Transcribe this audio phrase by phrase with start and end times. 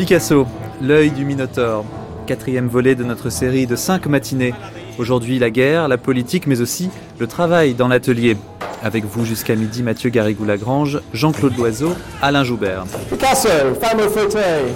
[0.00, 0.46] Picasso,
[0.80, 1.84] l'œil du Minotaure,
[2.26, 4.54] quatrième volet de notre série de cinq matinées.
[4.96, 6.88] Aujourd'hui la guerre, la politique, mais aussi
[7.18, 8.38] le travail dans l'atelier.
[8.82, 11.92] Avec vous jusqu'à midi, Mathieu Garrigou-Lagrange, Jean-Claude Loiseau,
[12.22, 12.86] Alain Joubert.
[13.10, 14.72] Picasso, fameux fauteuil,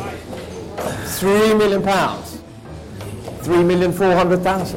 [1.17, 2.43] 3 million pounds.
[3.45, 4.77] 3 million 400,000.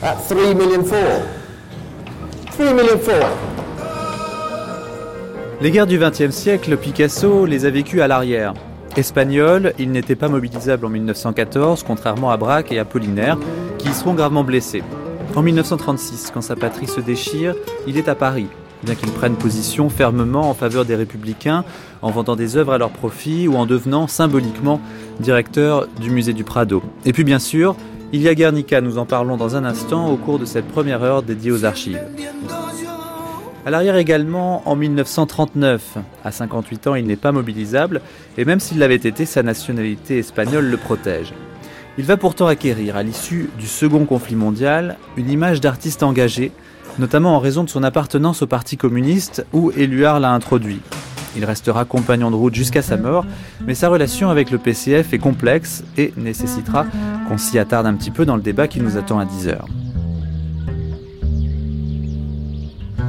[0.00, 0.96] At 3 million 4.
[2.52, 3.26] 3 million 4.
[5.60, 8.54] Les guerres du XXe siècle, Picasso les a vécues à l'arrière.
[8.96, 13.38] Espagnol, il n'était pas mobilisable en 1914, contrairement à Braque et Apollinaire,
[13.76, 14.82] qui y seront gravement blessés.
[15.34, 17.54] En 1936, quand sa patrie se déchire,
[17.86, 18.46] il est à Paris,
[18.82, 21.64] bien qu'il prenne position fermement en faveur des républicains,
[22.00, 24.80] en vendant des œuvres à leur profit ou en devenant symboliquement
[25.20, 26.82] directeur du musée du Prado.
[27.04, 27.76] Et puis bien sûr,
[28.14, 31.02] il y a Guernica, nous en parlons dans un instant au cours de cette première
[31.02, 32.00] heure dédiée aux archives.
[33.66, 38.00] À l'arrière également, en 1939, à 58 ans, il n'est pas mobilisable,
[38.38, 41.34] et même s'il l'avait été, sa nationalité espagnole le protège.
[41.98, 46.52] Il va pourtant acquérir, à l'issue du second conflit mondial, une image d'artiste engagé,
[47.00, 50.80] notamment en raison de son appartenance au Parti communiste où Éluard l'a introduit.
[51.36, 53.26] Il restera compagnon de route jusqu'à sa mort,
[53.66, 56.86] mais sa relation avec le PCF est complexe et nécessitera
[57.28, 59.58] qu'on s'y attarde un petit peu dans le débat qui nous attend à 10h.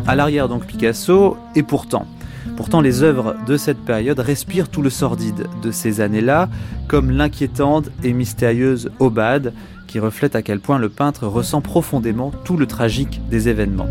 [0.07, 2.07] À l'arrière donc Picasso, et pourtant.
[2.55, 6.47] Pourtant les œuvres de cette période respirent tout le sordide de ces années-là,
[6.87, 9.53] comme l'inquiétante et mystérieuse Obade,
[9.85, 13.89] qui reflète à quel point le peintre ressent profondément tout le tragique des événements.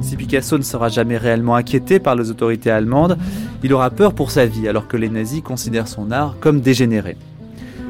[0.00, 3.18] Si Picasso ne sera jamais réellement inquiété par les autorités allemandes,
[3.64, 7.16] il aura peur pour sa vie alors que les nazis considèrent son art comme dégénéré.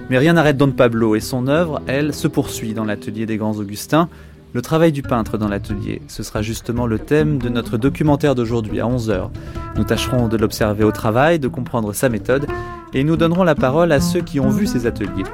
[0.08, 3.56] Mais rien n'arrête Don Pablo et son œuvre, elle, se poursuit dans l'atelier des grands
[3.56, 4.08] Augustins,
[4.55, 8.80] le travail du peintre dans l'atelier, ce sera justement le thème de notre documentaire d'aujourd'hui
[8.80, 9.30] à 11h.
[9.77, 12.47] Nous tâcherons de l'observer au travail, de comprendre sa méthode,
[12.93, 15.25] et nous donnerons la parole à ceux qui ont vu ces ateliers.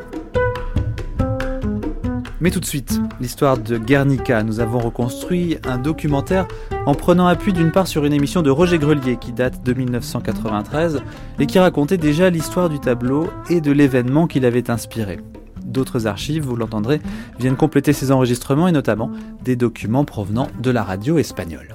[2.41, 4.43] Mais tout de suite, l'histoire de Guernica.
[4.43, 6.49] Nous avons reconstruit un documentaire
[6.87, 11.03] en prenant appui d'une part sur une émission de Roger Grelier qui date de 1993
[11.39, 15.19] et qui racontait déjà l'histoire du tableau et de l'événement qui l'avait inspiré.
[15.65, 17.01] D'autres archives, vous l'entendrez,
[17.39, 19.11] viennent compléter ces enregistrements et notamment
[19.45, 21.69] des documents provenant de la radio espagnole.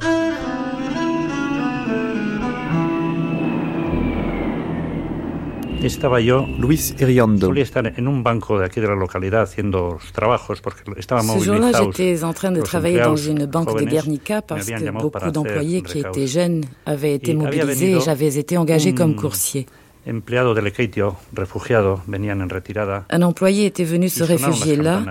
[5.85, 7.46] Estaba yo, Luis Iriondo.
[7.46, 11.22] solía estar en un banco de aquí de la localidad haciendo los trabajos porque estaba
[11.22, 15.29] Ce jour-là, j'étais en train de travailler dans une banque de Guernica parce que beaucoup
[15.29, 19.67] d'employés qui étaient jeunes avaient été mobilisés et j'avais été engagé comme coursier.
[23.09, 25.01] Un employé était venu se réfugier là.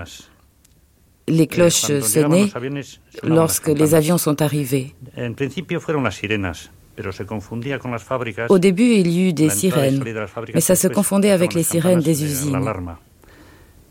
[1.27, 2.45] Les Eh, cloches sonnaient
[3.23, 4.93] lorsque les avions sont arrivés.
[8.49, 10.03] Au début, il y eut des sirènes,
[10.53, 12.51] mais ça se confondait avec les sirènes des de usines.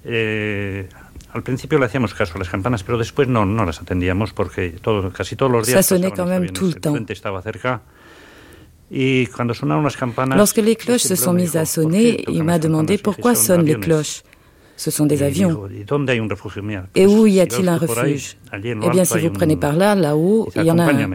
[0.06, 0.84] Eh,
[5.72, 6.92] Ça sonnait quand même tout le temps.
[9.96, 13.02] Campanas, Lorsque les cloches se sont mises à "¿Por qué sonner, il m'a demandé campanas?"
[13.02, 13.80] pourquoi Dije, "Son sonnent les aviones".
[13.80, 14.22] cloches.
[14.76, 15.68] Ce sont des avions.
[16.94, 18.36] Et où y a-t-il un refuge?
[18.52, 21.10] Eh bien, si vous prenez par là, là-haut, il y en a un.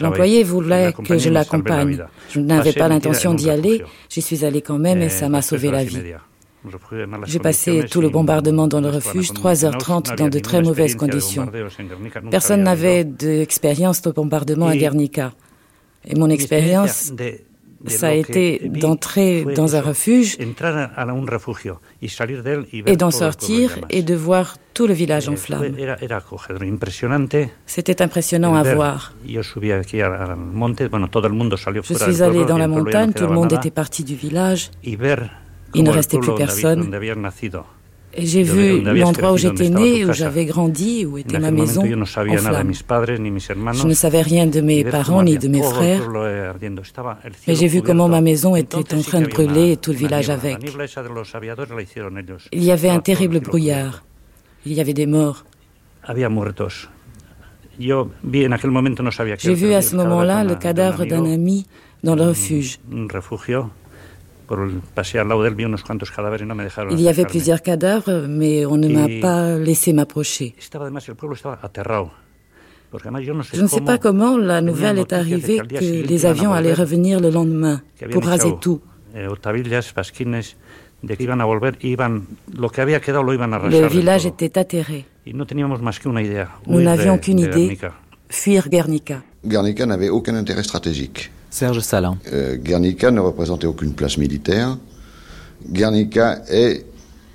[0.00, 2.04] L'employé voulait que je l'accompagne?
[2.30, 3.82] Je n'avais pas l'intention d'y aller.
[4.08, 5.98] J'y suis allé quand même et Eh, ça m'a sauvé la vie.
[7.26, 10.16] J'ai passé tout le bombardement dans le refuge, zonas 3h30 condicionadas.
[10.16, 11.46] dans de très mauvaises conditions.
[12.30, 15.32] Personne n'avait d'expérience de bombardement à Guernica.
[16.06, 17.12] Et mon expérience,
[17.86, 20.36] ça a été d'entrer dans un refuge
[22.86, 25.74] et d'en sortir et de voir tout le village en flammes.
[27.66, 29.14] C'était impressionnant à voir.
[29.26, 29.72] Je suis
[32.22, 34.70] allé dans la montagne, tout le monde était parti du village
[35.74, 36.90] Il ne restait plus personne.
[38.16, 42.72] J'ai vu l'endroit où j'étais né, où j'avais grandi, où était ma maison en flammes.
[43.74, 46.08] Je ne savais rien de mes parents ni de mes frères,
[47.46, 50.30] mais j'ai vu comment ma maison était en train de brûler et tout le village
[50.30, 50.58] avec.
[52.52, 54.04] Il y avait un terrible brouillard.
[54.66, 55.44] Il y avait des morts.
[59.38, 61.66] J'ai vu à ce moment-là le cadavre d'un ami
[62.02, 62.78] dans le refuge.
[65.24, 67.62] Lado de él, vi unos cuantos cadáveres y no me dejaron Il y avait plusieurs
[67.62, 70.54] cadavres, mais on ne m'a pas laissé m'approcher.
[70.58, 72.10] Estaba además, el pueblo estaba aterrado.
[72.90, 76.02] Porque además yo no sé Je ne sais pas comment la nouvelle est arrivée que
[76.02, 78.80] les avions allaient revenir le lendemain pour raser tout.
[79.14, 79.26] eh.
[83.70, 85.06] Le village était atterré.
[86.66, 87.94] Nous n'avions qu'une idée, Guernica.
[88.28, 89.22] fuir Guernica.
[89.44, 91.30] Guernica n'avait aucun intérêt stratégique.
[91.50, 92.16] Serge Salin.
[92.32, 94.78] Euh, Guernica ne représentait aucune place militaire.
[95.68, 96.86] Guernica est,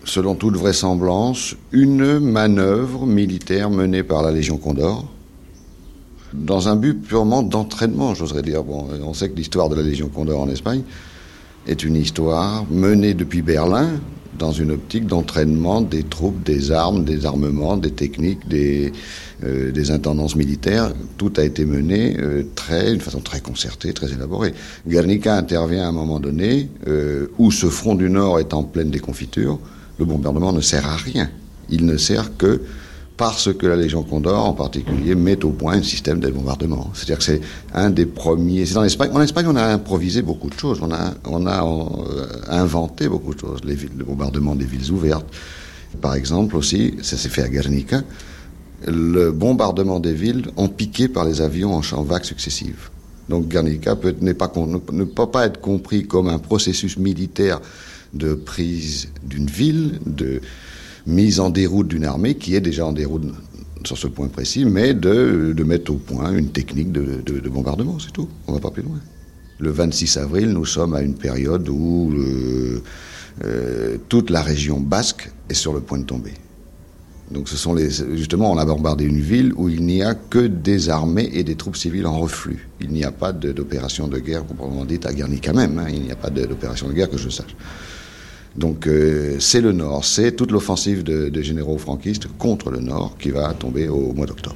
[0.05, 5.05] selon toute vraisemblance, une manœuvre militaire menée par la Légion Condor
[6.33, 8.63] dans un but purement d'entraînement, j'oserais dire.
[8.67, 10.83] On sait que l'histoire de la Légion Condor en Espagne
[11.67, 13.89] est une histoire menée depuis Berlin
[14.37, 18.91] dans une optique d'entraînement des troupes, des armes, des armements, des techniques, des,
[19.43, 20.93] euh, intendances militaires.
[21.17, 24.53] Tout a été mené euh, très, d'une façon très concertée, très élaborée.
[24.87, 28.89] Guernica intervient à un moment donné euh, où ce front du Nord est en pleine
[28.89, 29.59] déconfiture.
[29.99, 31.29] Le bombardement ne sert à rien.
[31.69, 32.61] Il ne sert que
[33.17, 36.91] parce que la Légion Condor, en particulier, met au point un système de bombardement.
[36.93, 37.41] C'est-à-dire que c'est
[37.73, 38.65] un des premiers.
[38.65, 39.11] C'est en Espagne.
[39.13, 40.81] En Espagne, on a improvisé beaucoup de choses.
[40.81, 43.61] On a, euh, inventé beaucoup de choses.
[43.63, 45.27] Les, le bombardement des villes ouvertes,
[46.01, 48.01] par exemple, aussi, ça s'est fait à Guernica.
[48.85, 52.89] Le bombardement des villes en piqué par les avions en, vagues successives.
[53.29, 57.61] Donc Guernica peut, pas, ne peut pas être compris comme un processus militaire
[58.13, 60.41] de prise d'une ville, de
[61.05, 63.23] mise en déroute d'une armée qui est déjà en déroute
[63.85, 67.49] sur ce point précis, mais de, de mettre au point une technique de, de, de
[67.49, 68.27] bombardement, c'est tout.
[68.47, 68.99] On va pas plus loin.
[69.59, 72.81] Le 26 avril, nous sommes à une période où euh,
[73.43, 76.33] euh, toute la région basque est sur le point de tomber.
[77.31, 80.45] Donc ce sont les, justement, on a bombardé une ville où il n'y a que
[80.45, 82.67] des armées et des troupes civiles en reflux.
[82.81, 85.79] Il n'y a pas d'opération de, guerre, proprement dite, à Guernica même.
[85.79, 85.87] Hein.
[85.91, 87.55] Il n'y a pas d'opération de guerre que je sache.
[88.57, 93.17] Donc euh, c'est le Nord, c'est toute l'offensive des de généraux franquistes contre le Nord
[93.19, 94.55] qui va tomber au mois d'octobre.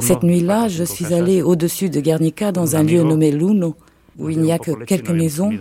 [0.00, 3.76] Cette nuit-là, je suis allé au-dessus de Guernica dans un lieu nommé Luno,
[4.18, 5.52] où il n'y a que quelques maisons,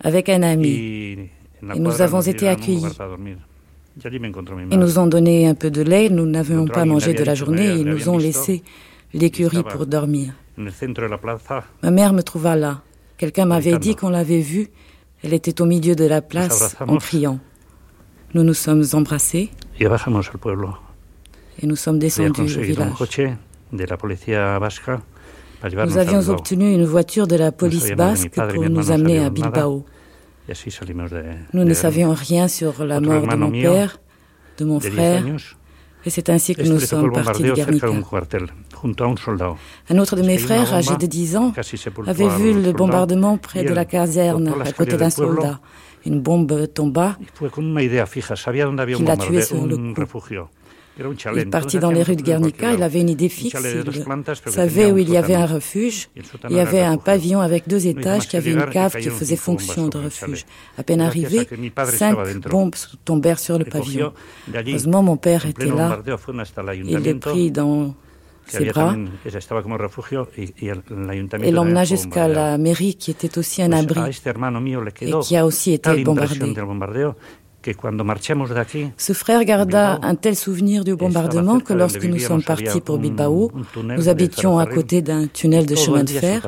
[0.00, 1.30] avec un ami.
[1.74, 2.86] Et nous avons été accueillis.
[4.72, 7.68] Ils nous ont donné un peu de lait, nous n'avions pas mangé de la journée,
[7.68, 8.64] et ils nous ont laissé
[9.14, 10.32] l'écurie pour dormir.
[11.82, 12.82] Ma mère me trouva là.
[13.16, 14.68] Quelqu'un m'avait dit qu'on l'avait vue.
[15.22, 17.38] Elle était au milieu de la place en criant.
[18.34, 19.50] Nous nous sommes embrassés.
[19.78, 22.92] Et nous sommes descendus au village.
[25.62, 29.84] Nous avions obtenu une voiture de la police basque pour nous amener à Bilbao.
[31.52, 34.00] Nous ne savions rien sur la mort de mon père,
[34.58, 35.24] de mon frère,
[36.04, 37.86] et c'est ainsi que nous sommes partis de Guernica.
[39.90, 41.52] Un autre de mes frères, âgé de 10 ans,
[42.06, 45.60] avait vu le bombardement près de la caserne, à côté d'un soldat.
[46.06, 47.18] Une bombe tomba.
[48.98, 49.94] Il a tué sur le coup.
[51.32, 54.90] Il est parti dans les rues de Guernica, il avait une idée fixe, il savait
[54.92, 56.08] où il y avait un refuge.
[56.48, 59.88] Il y avait un pavillon avec deux étages qui avait une cave qui faisait fonction
[59.88, 60.44] de refuge.
[60.78, 61.46] À peine arrivé,
[61.86, 62.16] cinq
[62.48, 62.74] bombes
[63.04, 64.12] tombèrent sur le pavillon.
[64.54, 65.98] Heureusement, mon père était là.
[66.74, 67.94] Il les prit dans
[68.46, 68.94] ses bras
[71.42, 74.00] et l'emmena jusqu'à la mairie qui était aussi un abri
[75.02, 76.54] et qui a aussi été bombardée.
[78.96, 83.50] Ce frère garda un tel souvenir du bombardement que lorsque nous sommes partis pour Bilbao,
[83.84, 86.46] nous habitions à côté d'un tunnel de chemin de fer.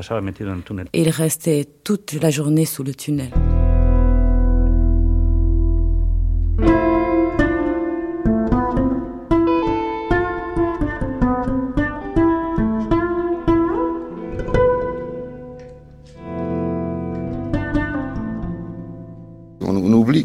[0.93, 3.31] et il restait toute la journée sous le tunnel.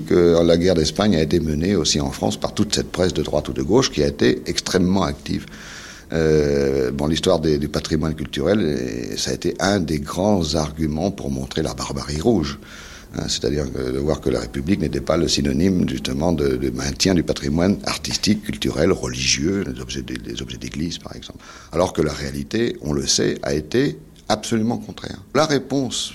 [0.08, 3.22] Que la guerre d'Espagne a été menée aussi en France par toute cette presse de
[3.22, 5.46] droite ou de gauche qui a été extrêmement active.
[6.14, 11.62] Euh, bon, l'histoire du patrimoine culturel, ça a été un des grands arguments pour montrer
[11.62, 12.60] la barbarie rouge.
[13.16, 17.24] Hein, C'est-à-dire de voir que la République n'était pas le synonyme justement de, maintien du
[17.24, 21.40] patrimoine artistique, culturel, religieux, les objets d'église par exemple.
[21.72, 23.98] Alors que la réalité, on le sait, a été
[24.30, 25.20] absolument contraire.
[25.36, 26.14] La réponse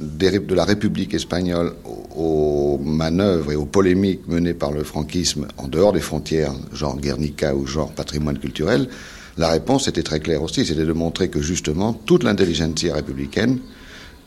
[0.00, 1.74] de la République espagnole
[2.16, 7.54] aux manœuvres et aux polémiques menées par le franquisme en dehors des frontières, genre Guernica
[7.54, 8.88] ou genre patrimoine culturel,
[9.36, 13.58] la réponse était très claire aussi, c'était de montrer que justement toute l'intelligentsia républicaine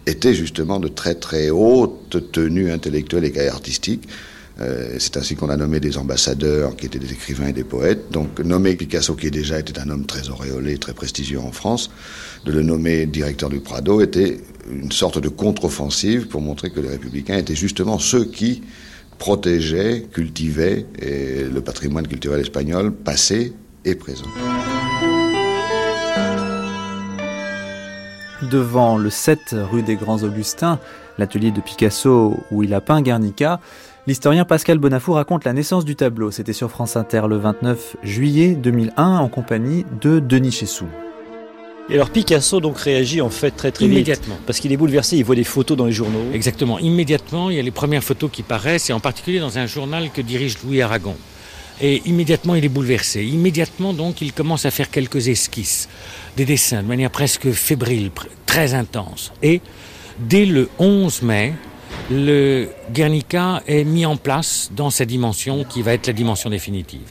[0.06, 4.08] était justement de très très haute tenue intellectuelle et artistique.
[4.62, 8.12] Euh, c'est ainsi qu'on a nommé des ambassadeurs qui étaient des écrivains et des poètes.
[8.12, 11.90] Donc nommer Picasso, qui déjà était un homme très auréolé, très prestigieux en France,
[12.46, 14.40] de le nommer directeur du Prado était
[14.72, 18.62] une sorte de contre-offensive pour montrer que les républicains étaient justement ceux qui
[19.18, 23.54] protégeaient, cultivaient le patrimoine culturel espagnol passé
[23.86, 24.26] et présent.
[28.52, 30.80] devant le 7 rue des Grands Augustins,
[31.18, 33.60] l'atelier de Picasso où il a peint Guernica,
[34.08, 36.32] l'historien Pascal Bonafour raconte la naissance du tableau.
[36.32, 40.88] C'était sur France Inter le 29 juillet 2001 en compagnie de Denis Chessou.
[41.90, 44.38] Et alors Picasso donc réagit en fait très très immédiatement.
[44.46, 46.32] parce qu'il est bouleversé, il voit des photos dans les journaux.
[46.34, 49.66] Exactement, immédiatement, il y a les premières photos qui paraissent, et en particulier dans un
[49.66, 51.16] journal que dirige Louis Aragon.
[51.82, 53.26] Et immédiatement, il est bouleversé.
[53.26, 55.90] Immédiatement, donc, il commence à faire quelques esquisses,
[56.38, 58.12] des dessins de manière presque fébrile,
[58.46, 59.34] très intense.
[59.42, 59.60] Et
[60.20, 61.54] dès le 11 mai,
[62.12, 67.10] le Guernica est mis en place dans sa dimension qui va être la dimension définitive.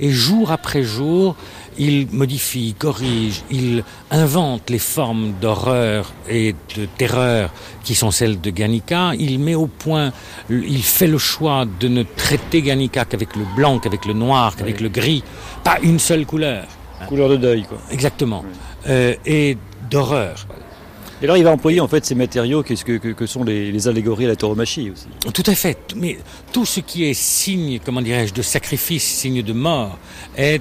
[0.00, 1.36] Et jour après jour,
[1.78, 7.52] il modifie, corrige, il invente les formes d'horreur et de terreur
[7.84, 9.12] qui sont celles de Guernica.
[9.18, 10.12] Il met au point,
[10.50, 14.80] il fait le choix de ne traiter Guernica qu'avec le blanc, qu'avec le noir, qu'avec
[14.80, 15.22] le gris,
[15.62, 16.66] pas une seule couleur.
[17.08, 17.78] Couleur de deuil, quoi.
[17.90, 18.44] Exactement.
[18.88, 19.56] Euh, et
[19.90, 20.46] d'horreur.
[21.24, 23.88] Et alors il va employer en fait ces matériaux que, que, que sont les, les,
[23.88, 25.06] allégories à la tauromachie aussi.
[25.32, 25.78] Tout à fait.
[25.96, 26.18] Mais
[26.52, 29.96] tout ce qui est signe, comment dirais-je, de sacrifice, signe de mort,
[30.36, 30.60] est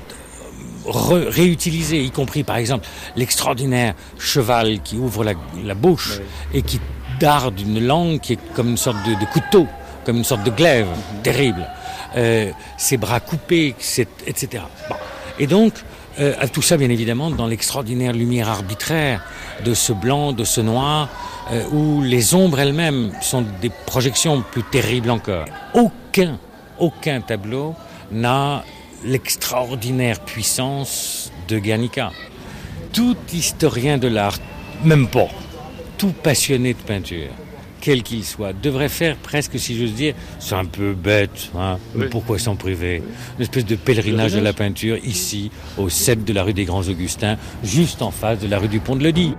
[0.85, 6.21] réutilisé, y compris par exemple l'extraordinaire cheval qui ouvre la, bouche
[6.53, 6.79] et qui
[7.19, 9.67] darde une langue qui est comme une sorte de, couteau,
[10.05, 11.23] comme une sorte de glaive mhm.
[11.23, 11.67] terrible.
[12.15, 13.75] Euh, ses bras coupés,
[14.25, 14.63] etc.
[15.39, 15.73] Et donc,
[16.19, 19.23] euh, tout ça, bien évidemment, dans l'extraordinaire lumière arbitraire
[19.65, 21.09] de ce blanc, de ce noir,
[21.51, 25.45] euh, où les ombres elles-mêmes sont des projections plus terribles encore.
[25.73, 26.37] Aucun,
[26.79, 27.75] aucun tableau
[28.11, 28.63] n'a
[29.03, 32.11] l'extraordinaire puissance de Guernica.
[32.93, 34.37] Tout historien de l'art,
[34.83, 35.27] même pas,
[35.97, 37.31] tout passionné de peinture,
[37.83, 42.05] quel qu'il soit, devrait faire presque, si j'ose dire, c'est un peu bête, hein, mais
[42.05, 43.03] pourquoi s'en priver
[43.37, 46.87] Une espèce de pèlerinage de la peinture ici, au 7 de la rue des Grands
[46.87, 49.35] Augustins, juste en face de la rue du Pont de Ledi.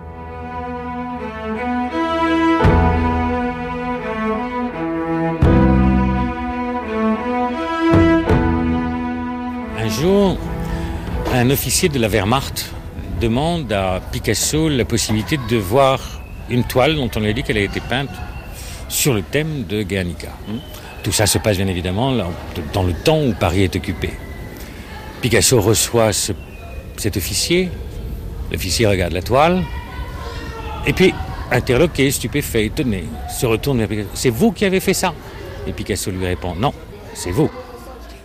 [9.79, 10.37] Un jour,
[11.33, 12.75] un officier de la Wehrmacht
[13.23, 16.21] demande à Picasso la possibilité de voir
[16.51, 18.11] une toile dont on a dit qu'elle a été peinte
[18.89, 20.33] sur le thème de Guernica.
[21.03, 22.15] Tout ça se passe bien évidemment
[22.73, 24.11] dans le temps où Paris est occupé.
[25.21, 27.71] Picasso reçoit cet officier,
[28.53, 29.63] l'officier regarde la toile,
[30.87, 31.15] et puis,
[31.51, 34.09] interloqué, stupéfait, étonné, se retourne vers Picasso.
[34.15, 35.15] C'est vous qui avez fait ça?
[35.67, 36.73] Et Picasso lui répond, non,
[37.15, 37.51] c'est vous.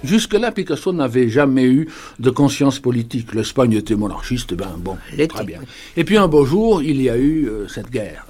[0.03, 1.87] Jusque-là, Picasso n'avait jamais eu
[2.19, 3.33] de conscience politique.
[3.33, 4.97] L'Espagne était monarchiste, ben bon,
[5.27, 5.59] très bien.
[5.97, 8.25] Et puis un beau jour, il y a eu euh, cette guerre.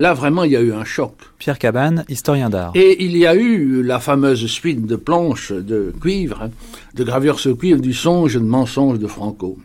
[0.00, 1.12] Là, vraiment, il y a eu un choc.
[1.38, 2.72] Pierre Cabane, historien d'art.
[2.74, 6.48] Et il y a eu la fameuse suite de planches de cuivre,
[6.94, 9.58] de gravures sur cuivre du songe de mensonge de Franco.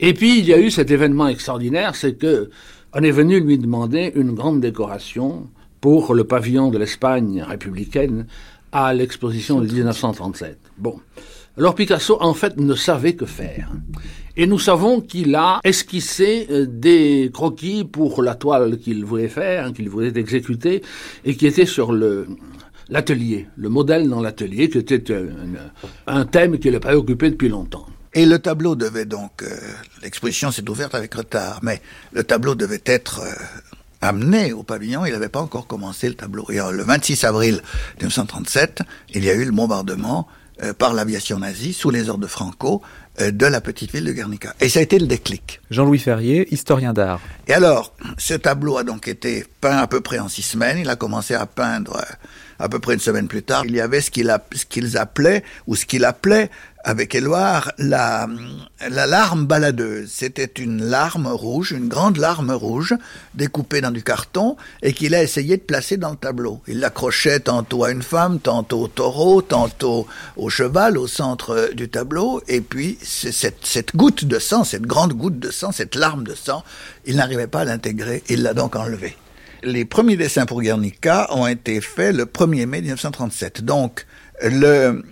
[0.00, 2.50] Et puis, il y a eu cet événement extraordinaire, c'est que
[2.92, 5.46] on est venu lui demander une grande décoration
[5.80, 8.26] pour le pavillon de l'Espagne républicaine
[8.72, 10.58] à l'exposition de 1937.
[10.78, 10.98] Bon.
[11.56, 13.70] Alors Picasso, en fait, ne savait que faire.
[14.36, 19.66] Et nous savons qu'il a esquissé euh, des croquis pour la toile qu'il voulait faire,
[19.66, 20.82] hein, qu'il voulait exécuter,
[21.24, 25.12] et qui était sur l'atelier, le modèle dans l'atelier, qui était
[26.06, 27.86] un, thème qui l'a préoccupé depuis longtemps.
[28.14, 29.48] Et le tableau devait donc, euh,
[30.02, 31.80] l'exposition s'est ouverte avec retard, mais
[32.12, 33.32] le tableau devait être euh,
[34.00, 36.46] amené au pavillon, il n'avait pas encore commencé le tableau.
[36.50, 37.62] Et le 26 avril
[38.00, 38.82] 1937,
[39.14, 40.26] il y a eu le bombardement
[40.76, 44.54] par l'aviation nazie sous les ordres de Franco euh, de la petite ville de Guernica.
[44.60, 45.60] Et ça a été le déclic.
[45.70, 47.20] Jean-Louis Ferrier, historien d'art.
[47.48, 50.78] Et alors, ce tableau a donc été peint à peu près en six semaines.
[50.78, 52.14] Il a commencé à peindre euh,
[52.58, 53.64] à peu près une semaine plus tard.
[53.66, 56.50] Il y avait ce qu'ils appelaient, ou ce qu'il appelait
[56.84, 58.28] avec Éloire la,
[58.88, 60.10] la larme baladeuse.
[60.10, 62.94] C'était une larme rouge, une grande larme rouge,
[63.34, 66.62] découpée dans du carton, et qu'il a essayé de placer dans le tableau.
[66.66, 70.06] Il l'accrochait tantôt à une femme, tantôt au taureau, tantôt
[70.36, 75.12] au cheval, au centre du tableau, et puis cette, cette goutte de sang, cette grande
[75.12, 76.64] goutte de sang, cette larme de sang,
[77.04, 79.16] il n'arrivait pas à l'intégrer, il l'a donc enlevée.
[79.62, 83.62] Les premiers dessins pour Guernica ont été faits le 1er mai 1937.
[83.62, 84.06] Donc,
[84.42, 85.02] le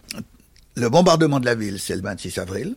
[0.79, 2.77] le bombardement de la ville, c'est le 26 avril.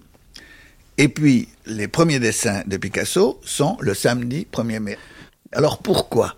[0.98, 4.98] Et puis, les premiers dessins de Picasso sont le samedi 1er mai.
[5.52, 6.36] Alors pourquoi?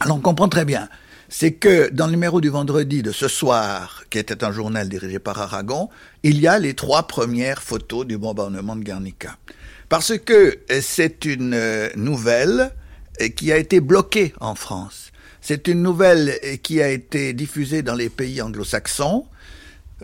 [0.00, 0.88] Alors on comprend très bien.
[1.28, 5.18] C'est que dans le numéro du vendredi de ce soir, qui était un journal dirigé
[5.18, 5.88] par Aragon,
[6.22, 9.38] il y a les trois premières photos du bombardement de Guernica.
[9.88, 11.56] Parce que c'est une
[11.96, 12.72] nouvelle
[13.36, 15.12] qui a été bloquée en France.
[15.40, 19.26] C'est une nouvelle qui a été diffusée dans les pays anglo-saxons,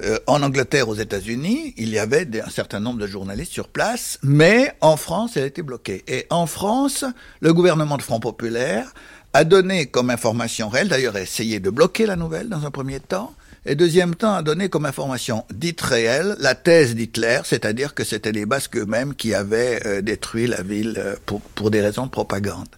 [0.02, 4.18] euh, en Angleterre, aux États-Unis, il y avait un certain nombre de journalistes sur place,
[4.22, 6.04] mais en France, elle était bloquée.
[6.08, 7.04] Et en France,
[7.40, 8.92] le gouvernement de Front Populaire
[9.32, 13.00] a donné comme information réelle, d'ailleurs a essayé de bloquer la nouvelle dans un premier
[13.00, 13.34] temps,
[13.66, 18.32] et deuxième temps a donné comme information dite réelle la thèse d'Hitler, c'est-à-dire que c'était
[18.32, 22.10] les Basques eux-mêmes qui avaient euh, détruit la ville euh, pour, pour des raisons de
[22.10, 22.68] propagande.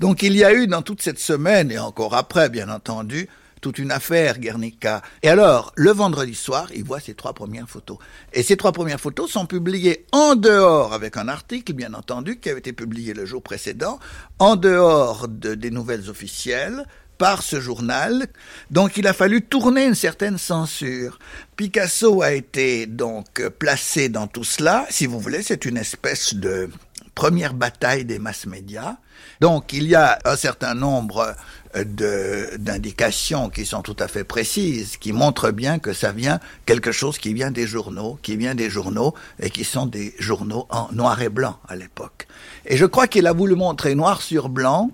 [0.00, 3.28] Donc il y a eu dans toute cette semaine, et encore après bien entendu,
[3.60, 5.02] toute une affaire Guernica.
[5.22, 7.98] Et alors, le vendredi soir, il voit ces trois premières photos.
[8.32, 12.50] Et ces trois premières photos sont publiées en dehors, avec un article, bien entendu, qui
[12.50, 13.98] avait été publié le jour précédent,
[14.38, 16.84] en dehors de, des nouvelles officielles,
[17.18, 18.28] par ce journal.
[18.70, 21.18] Donc il a fallu tourner une certaine censure.
[21.56, 24.86] Picasso a été donc placé dans tout cela.
[24.88, 26.70] Si vous voulez, c'est une espèce de
[27.14, 28.96] première bataille des masses médias.
[29.40, 31.34] Donc il y a un certain nombre
[31.74, 37.18] d'indications qui sont tout à fait précises, qui montrent bien que ça vient quelque chose
[37.18, 41.20] qui vient des journaux, qui vient des journaux et qui sont des journaux en noir
[41.20, 42.26] et blanc à l'époque.
[42.66, 44.90] Et je crois qu'il a voulu montrer noir sur blanc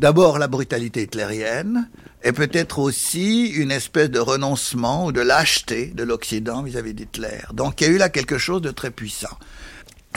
[0.00, 1.88] d'abord la brutalité hitlérienne
[2.22, 7.38] et peut-être aussi une espèce de renoncement ou de lâcheté de l'Occident vis-à-vis d'Hitler.
[7.52, 9.38] Donc il y a eu là quelque chose de très puissant.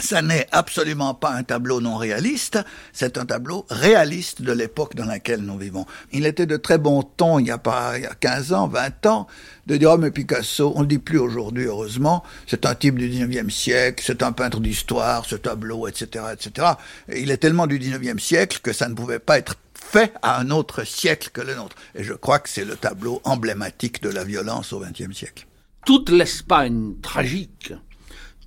[0.00, 2.58] Ça n'est absolument pas un tableau non réaliste,
[2.92, 5.86] c'est un tableau réaliste de l'époque dans laquelle nous vivons.
[6.12, 8.68] Il était de très bon ton, il y a pas, il y a 15 ans,
[8.68, 9.26] 20 ans,
[9.66, 13.08] de dire, oh, mais Picasso, on ne dit plus aujourd'hui, heureusement, c'est un type du
[13.08, 16.68] 19e siècle, c'est un peintre d'histoire, ce tableau, etc., etc.
[17.14, 20.50] il est tellement du 19e siècle que ça ne pouvait pas être fait à un
[20.50, 21.76] autre siècle que le nôtre.
[21.94, 25.46] Et je crois que c'est le tableau emblématique de la violence au XXe siècle.
[25.84, 27.72] Toute l'Espagne tragique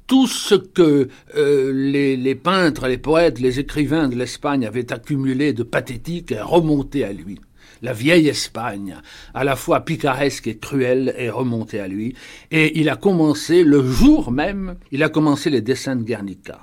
[0.07, 5.63] tout ce que euh, les, peintres, les poètes, les écrivains de l'Espagne avaient accumulé de
[5.63, 7.39] pathétique est remonté à lui.
[7.81, 8.97] La vieille Espagne,
[9.33, 12.15] à la fois picaresque et cruelle, est remontée à lui.
[12.49, 16.59] Et il a commencé, le jour même, il a commencé les dessins de Guernica.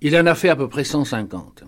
[0.00, 1.64] Il en a fait à peu près 150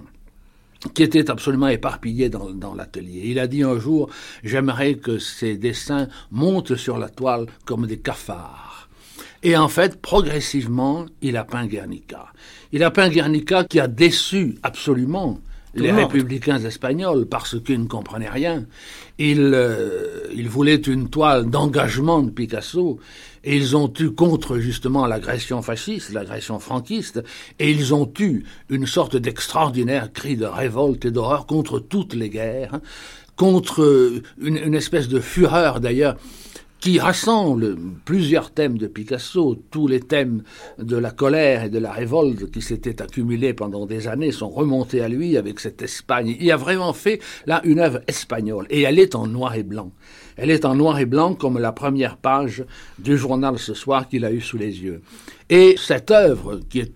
[0.95, 3.23] qui étaient absolument éparpillés dans, dans l'atelier.
[3.25, 4.09] Il a dit un jour,
[4.45, 8.66] j'aimerais que ces dessins montent sur la toile comme des cafards.
[9.47, 12.33] Et en fait, progressivement, il a peint Guernica.
[12.73, 15.39] Il a peint Guernica qui a déçu absolument
[15.77, 18.67] les républicains espagnols parce qu'ils ne comprenaient rien.
[19.21, 22.99] Ils, euh, ils voulaient une toile d'engagement de Picasso
[23.45, 27.23] et ils ont eu contre justement l'agression fasciste, l'agression franquiste,
[27.61, 32.31] et ils ont eu une sorte d'extraordinaire cri de révolte et d'horreur contre toutes les
[32.31, 32.81] guerres,
[33.37, 36.17] contre une, une espèce de fureur d'ailleurs
[36.81, 39.57] qui rassemble plusieurs thèmes de Picasso.
[39.71, 40.43] Tous les thèmes
[40.79, 45.01] de la colère et de la révolte qui s'étaient accumulés pendant des années sont remontés
[45.01, 46.37] à lui avec cette Espagne.
[46.39, 49.91] Il a vraiment fait là une œuvre espagnole et elle est en noir et blanc.
[50.37, 52.65] Elle est en noir et blanc comme la première page
[52.99, 55.01] du journal ce soir qu'il a eu sous les yeux.
[55.49, 56.93] Et cette œuvre, qui est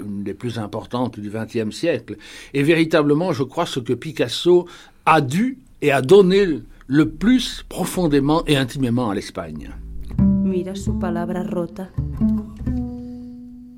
[0.00, 2.16] une des plus importantes du XXe siècle,
[2.52, 4.66] est véritablement, je crois, ce que Picasso
[5.06, 9.70] a dû et a donné le plus profondément et intimement à l'Espagne.
[10.18, 11.88] Mira su palabra rota.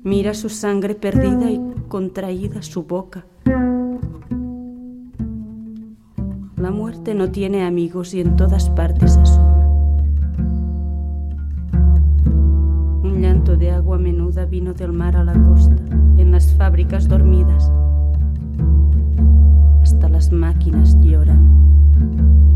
[0.03, 3.25] Mira su sangre perdida y contraída su boca.
[6.57, 9.53] La muerte no tiene amigos y en todas partes asoma.
[13.03, 15.81] Un llanto de agua menuda vino del mar a la costa,
[16.17, 17.71] en las fábricas dormidas.
[19.81, 22.46] Hasta las máquinas lloran.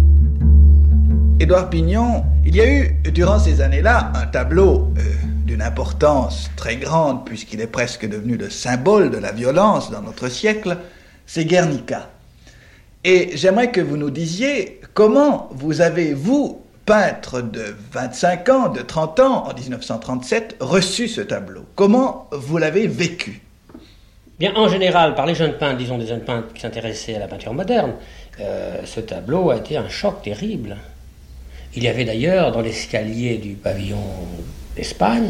[1.41, 5.01] Édouard Pignon, il y a eu durant ces années-là un tableau euh,
[5.43, 10.30] d'une importance très grande, puisqu'il est presque devenu le symbole de la violence dans notre
[10.30, 10.77] siècle,
[11.25, 12.12] c'est Guernica.
[13.04, 18.82] Et j'aimerais que vous nous disiez comment vous avez, vous, peintre de 25 ans, de
[18.82, 23.41] 30 ans, en 1937, reçu ce tableau Comment vous l'avez vécu?
[24.38, 27.27] Bien, en général, par les jeunes peintres, disons des jeunes peintres qui s'intéressaient à la
[27.27, 27.93] peinture moderne,
[28.39, 30.77] euh, ce tableau a été un choc terrible.
[31.75, 34.03] Il y avait d'ailleurs dans l'escalier du pavillon
[34.75, 35.29] d'Espagne,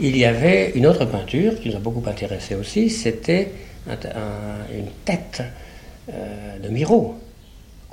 [0.00, 3.52] il y avait une autre peinture qui nous a beaucoup intéressé aussi, c'était
[3.86, 5.42] une tête
[6.12, 7.16] euh, de Miro,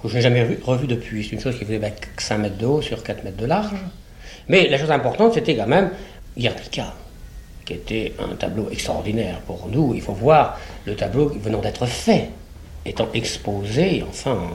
[0.01, 1.23] que je n'ai jamais revue depuis.
[1.23, 1.81] C'est une chose qui faisait
[2.17, 3.79] 5 mètres de haut sur 4 mètres de large.
[4.47, 5.91] Mais la chose importante, c'était quand même
[6.37, 6.93] Guernica,
[7.65, 9.93] qui était un tableau extraordinaire pour nous.
[9.93, 12.29] Il faut voir le tableau venant d'être fait,
[12.85, 14.49] étant exposé, enfin,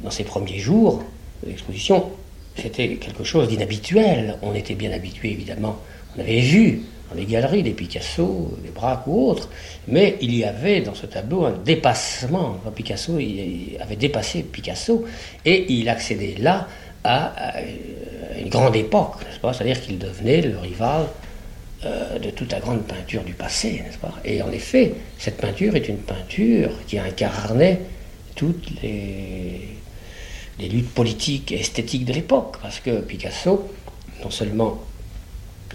[0.00, 1.02] dans ses premiers jours,
[1.44, 2.10] l'exposition,
[2.56, 4.36] c'était quelque chose d'inhabituel.
[4.42, 5.78] On était bien habitué, évidemment.
[6.16, 9.48] On avait vu dans les galeries des Picasso, des Braque ou autres,
[9.86, 12.58] mais il y avait dans ce tableau un dépassement.
[12.74, 15.04] Picasso il avait dépassé Picasso
[15.44, 16.66] et il accédait là
[17.04, 17.60] à
[18.38, 19.52] une grande époque, n'est-ce pas?
[19.52, 21.06] C'est-à-dire qu'il devenait le rival
[21.84, 24.14] euh, de toute la grande peinture du passé, n'est-ce pas?
[24.24, 27.80] Et en effet, cette peinture est une peinture qui incarnait
[28.34, 29.75] toutes les,
[30.58, 33.70] les luttes politiques et esthétiques de l'époque, parce que Picasso,
[34.22, 34.82] non seulement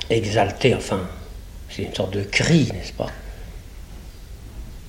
[0.10, 1.08] exalté, enfin,
[1.70, 3.10] c'est une sorte de cri, n'est-ce pas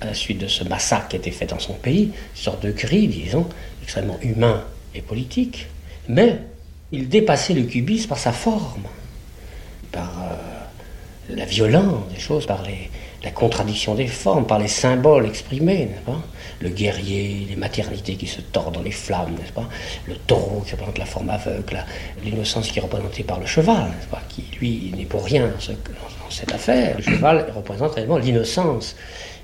[0.03, 2.73] à la suite de ce massacre qui été fait dans son pays, une sorte de
[2.73, 3.47] cri, disons,
[3.83, 5.69] extrêmement humain et politique,
[6.09, 6.41] mais
[6.91, 8.83] il dépassait le cubisme par sa forme,
[9.93, 12.65] par euh, la violence des choses, par
[13.25, 16.21] la contradiction des formes, par les symboles exprimés, n'est-ce pas?
[16.61, 19.69] Le guerrier, les maternités qui se tordent dans les flammes, n'est-ce pas?
[20.07, 21.85] Le taureau qui représente la forme aveugle,
[22.25, 24.23] l'innocence qui est représentée par le cheval, n'est-ce pas?
[24.29, 26.97] Qui, lui, n'est pour rien dans, cette affaire.
[26.97, 28.97] Le cheval représente réellement l'innocence.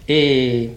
[0.09, 0.71] Et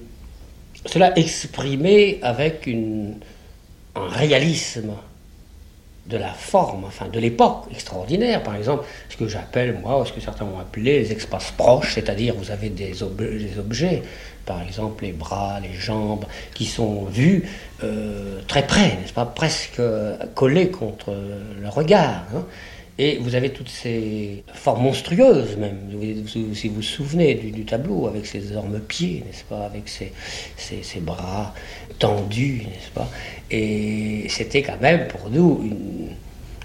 [0.86, 4.92] cela exprimé avec un réalisme
[6.08, 8.44] de la forme, enfin de l'époque extraordinaire.
[8.44, 12.34] Par exemple, ce que j'appelle, moi, ce que certains ont appelé les espaces proches, c'est-à-dire
[12.36, 13.04] vous avez des,
[13.60, 14.02] objets,
[14.46, 17.44] par exemple les bras, les jambes, qui sont vus
[17.84, 19.82] euh, très près, n'est-ce pas, presque
[20.34, 21.14] collés contre
[21.62, 22.26] le regard.
[22.36, 22.46] Hein.
[22.98, 25.78] Et vous avez toutes ces formes monstrueuses même,
[26.28, 30.12] si vous vous souvenez du, tableau, avec ses énormes pieds, n'est-ce pas, avec ses,
[30.58, 31.54] ses, bras
[32.00, 33.10] tendus, n'est-ce pas.
[33.50, 35.64] Et c'était quand même pour nous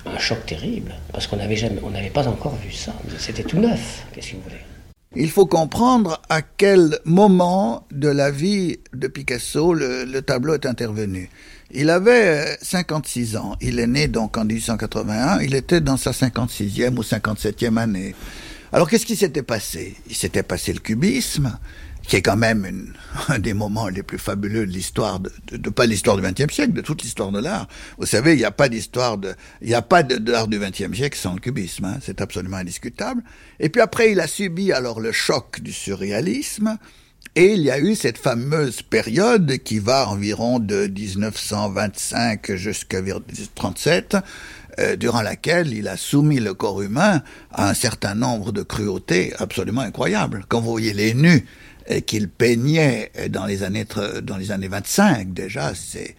[0.05, 2.95] un choc terrible, parce qu'on n'avait pas encore vu ça.
[3.19, 4.57] C'était tout neuf, qu'est-ce que vous voulez.
[5.19, 11.31] Il faut comprendre à quel moment de la vie de Picasso le tableau est intervenu.
[11.73, 13.57] Il avait 56 euh, ans.
[13.61, 15.41] Il est né donc en 1881.
[15.41, 18.15] Il était dans sa 56e ou 57e année.
[18.73, 19.97] Alors qu'est-ce qui s'était passé?
[20.09, 21.59] Il s'était passé le cubisme,
[22.03, 22.93] qui est quand même
[23.29, 26.73] un des moments les plus fabuleux de l'histoire, de, de, pas l'histoire du XXe siècle,
[26.73, 27.69] de toute l'histoire de l'art.
[27.99, 30.95] Vous savez, il n'y a pas d'histoire de, il n'y a pas d'art du XXe
[30.95, 31.85] siècle sans le cubisme.
[31.85, 33.23] Hein, c'est absolument indiscutable.
[33.59, 36.79] Et puis après, il a subi alors le choc du surréalisme.
[37.39, 44.17] Et il y a eu cette fameuse période qui va environ de 1925 jusqu'à 1937,
[44.79, 47.23] euh, durant laquelle il a soumis le corps humain
[47.53, 50.47] à un certain nombre de cruautés absolument incroyables.
[50.49, 51.45] Quand vous voyez les nus
[51.91, 53.85] euh, qu'il peignait dans les années
[54.23, 56.17] dans les années 25 déjà, c'est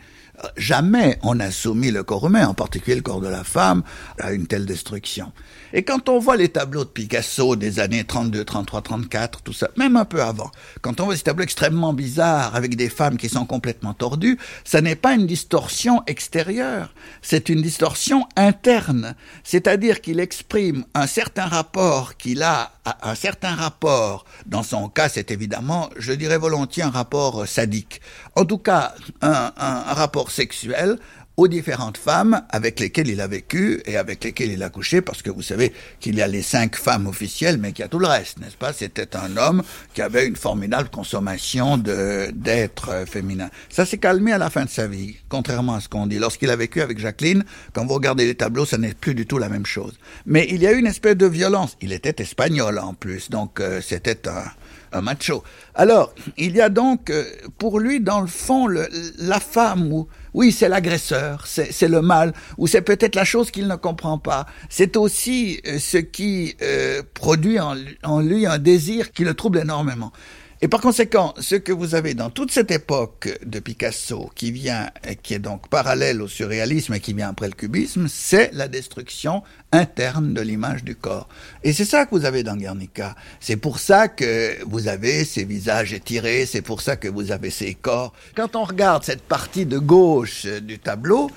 [0.55, 3.83] jamais on a soumis le corps humain, en particulier le corps de la femme,
[4.19, 5.31] à une telle destruction.
[5.73, 9.69] Et quand on voit les tableaux de Picasso des années 32, 33, 34, tout ça,
[9.77, 13.29] même un peu avant, quand on voit ces tableaux extrêmement bizarres avec des femmes qui
[13.29, 19.15] sont complètement tordues, ça n'est pas une distorsion extérieure, c'est une distorsion interne.
[19.43, 22.71] C'est-à-dire qu'il exprime un certain rapport qu'il a,
[23.01, 28.01] un certain rapport, dans son cas c'est évidemment, je dirais volontiers un rapport sadique.
[28.37, 30.99] En tout cas, un, un rapport sexuel
[31.37, 35.23] aux différentes femmes avec lesquelles il a vécu et avec lesquelles il a couché, parce
[35.23, 37.97] que vous savez qu'il y a les cinq femmes officielles, mais qu'il y a tout
[37.97, 38.73] le reste, n'est-ce pas?
[38.73, 39.63] C'était un homme
[39.95, 43.49] qui avait une formidable consommation d'êtres féminins.
[43.69, 46.19] Ça s'est calmé à la fin de sa vie, contrairement à ce qu'on dit.
[46.19, 49.39] Lorsqu'il a vécu avec Jacqueline, quand vous regardez les tableaux, ça n'est plus du tout
[49.39, 49.93] la même chose.
[50.27, 51.75] Mais il y a eu une espèce de violence.
[51.81, 54.43] Il était espagnol en plus, donc euh, c'était un
[54.91, 55.43] un macho.
[55.75, 57.25] Alors, il y a donc euh,
[57.57, 62.33] pour lui, dans le fond, le, la femme, ou oui, c'est l'agresseur, c'est le mal,
[62.57, 64.45] ou c'est peut-être la chose qu'il ne comprend pas.
[64.69, 70.11] C'est aussi euh, ce qui euh, produit en lui un désir qui le trouble énormément.
[70.59, 74.89] Et par conséquent, ce que vous avez dans toute cette époque de Picasso, qui vient,
[75.21, 79.43] qui est donc parallèle au surréalisme et qui vient après le cubisme, c'est la destruction
[79.71, 81.29] interne de l'image du corps.
[81.63, 83.15] Et c'est ça que vous avez dans Guernica.
[83.39, 87.51] C'est pour ça que vous avez ces visages étirés, c'est pour ça que vous avez
[87.51, 88.13] ces corps.
[88.35, 91.29] Quand on regarde cette partie de gauche du tableau,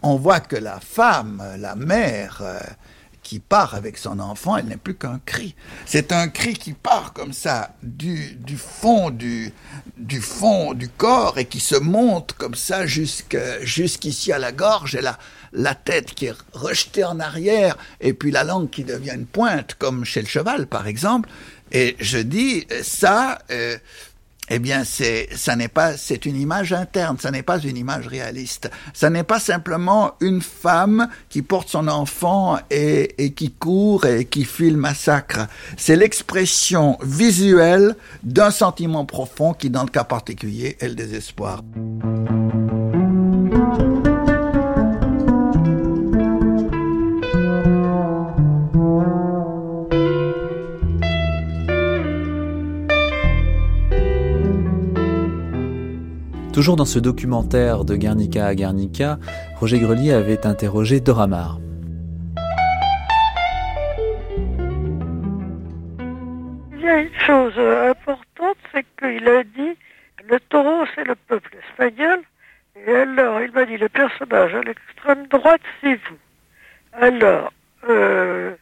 [0.00, 2.42] on voit que la femme, la mère,
[3.22, 5.54] qui part avec son enfant, elle n'est plus qu'un cri.
[5.86, 9.52] C'est un cri qui part comme ça du, du fond du,
[9.96, 15.00] du fond du corps et qui se monte comme ça jusqu'ici à la gorge et
[15.00, 15.18] la,
[15.52, 19.74] la tête qui est rejetée en arrière et puis la langue qui devient une pointe
[19.74, 21.28] comme chez le cheval par exemple.
[21.70, 23.78] Et je dis ça, euh,
[24.54, 28.06] eh bien, c'est, ça n'est pas, c'est une image interne, ça n'est pas une image
[28.06, 28.70] réaliste.
[28.92, 34.26] Ça n'est pas simplement une femme qui porte son enfant et, et qui court et
[34.26, 35.46] qui fuit le massacre.
[35.78, 41.62] C'est l'expression visuelle d'un sentiment profond qui, dans le cas particulier, est le désespoir.
[56.52, 59.18] Toujours dans ce documentaire de Guernica à Guernica,
[59.58, 61.58] Roger Grelier avait interrogé Dora Maar.
[66.74, 69.78] Il y a une chose euh, importante, c'est qu'il a dit
[70.28, 72.20] le taureau, c'est le peuple espagnol.
[72.86, 76.18] Et alors, il m'a dit le personnage à l'extrême droite, c'est vous.
[76.92, 77.50] Alors,
[77.88, 78.54] euh,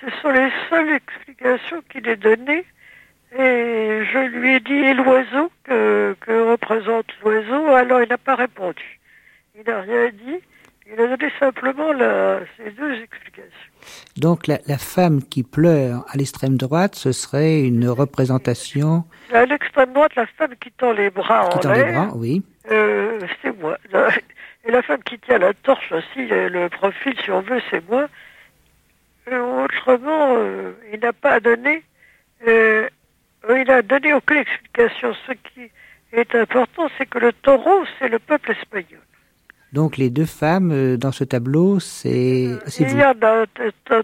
[0.00, 2.64] ce sont les seules explications qu'il ait données
[3.32, 8.34] et je lui ai dit, et l'oiseau que, que représente l'oiseau Alors, il n'a pas
[8.34, 8.98] répondu.
[9.56, 10.40] Il n'a rien dit.
[10.90, 11.92] Il a donné simplement
[12.56, 13.52] ces deux explications.
[14.16, 19.04] Donc la, femme qui pleure à l'extrême droite, ce serait une représentation.
[19.32, 22.42] À l'extrême droite, la femme qui tend les bras qui en tend les bras, oui.
[22.70, 23.76] Euh, c'est moi.
[24.64, 28.08] Et la femme qui tient la torche aussi, le profil, si on veut, c'est moi.
[29.30, 31.82] Euh, autrement, euh, il n'a pas donné.
[33.48, 35.14] Il n'a donné aucune explication.
[35.26, 35.70] Ce qui
[36.12, 39.00] est important, c'est que le taureau, c'est le peuple espagnol.
[39.72, 42.48] Donc les deux femmes euh, dans ce tableau, c'est
[42.80, 43.44] Il y en a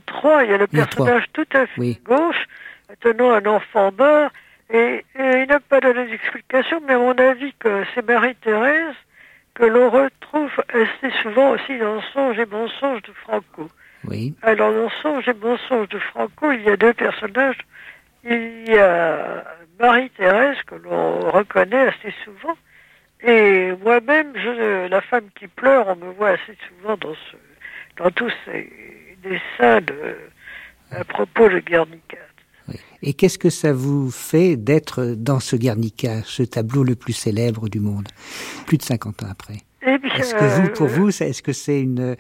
[0.05, 0.45] trois.
[0.45, 2.47] Il y a le personnage tout à fait gauche,
[3.01, 4.31] tenant un enfant mort,
[4.71, 8.95] et, il n'a pas donné d'explication, mais à mon avis que c'est Marie-Thérèse
[9.55, 13.71] que l'on retrouve assez souvent aussi dans Songe et Mensonge de Franco.
[14.07, 14.35] Oui.
[14.43, 17.59] Alors dans Songe et Mensonge de Franco, il y a deux personnages.
[18.25, 19.45] Il y a
[19.79, 22.57] Marie-Thérèse que l'on reconnaît assez souvent,
[23.27, 27.37] et moi-même, je, la femme qui pleure, on me voit assez souvent dans, ce,
[28.03, 28.71] dans tous ces
[29.23, 30.17] dessins de,
[30.91, 32.19] à propos de Guernica.
[33.03, 37.69] Et qu'est-ce que ça vous fait d'être dans ce Guernica, ce tableau le plus célèbre
[37.69, 38.09] du monde,
[38.67, 39.59] plus de 50 ans après?
[39.87, 42.17] Eh Est-ce que vous, pour vous, est-ce que c'est une,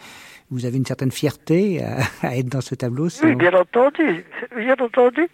[0.51, 1.83] vous avez une certaine fierté
[2.23, 5.29] à, être dans ce tableau Oui, bien entendu, bien entendu.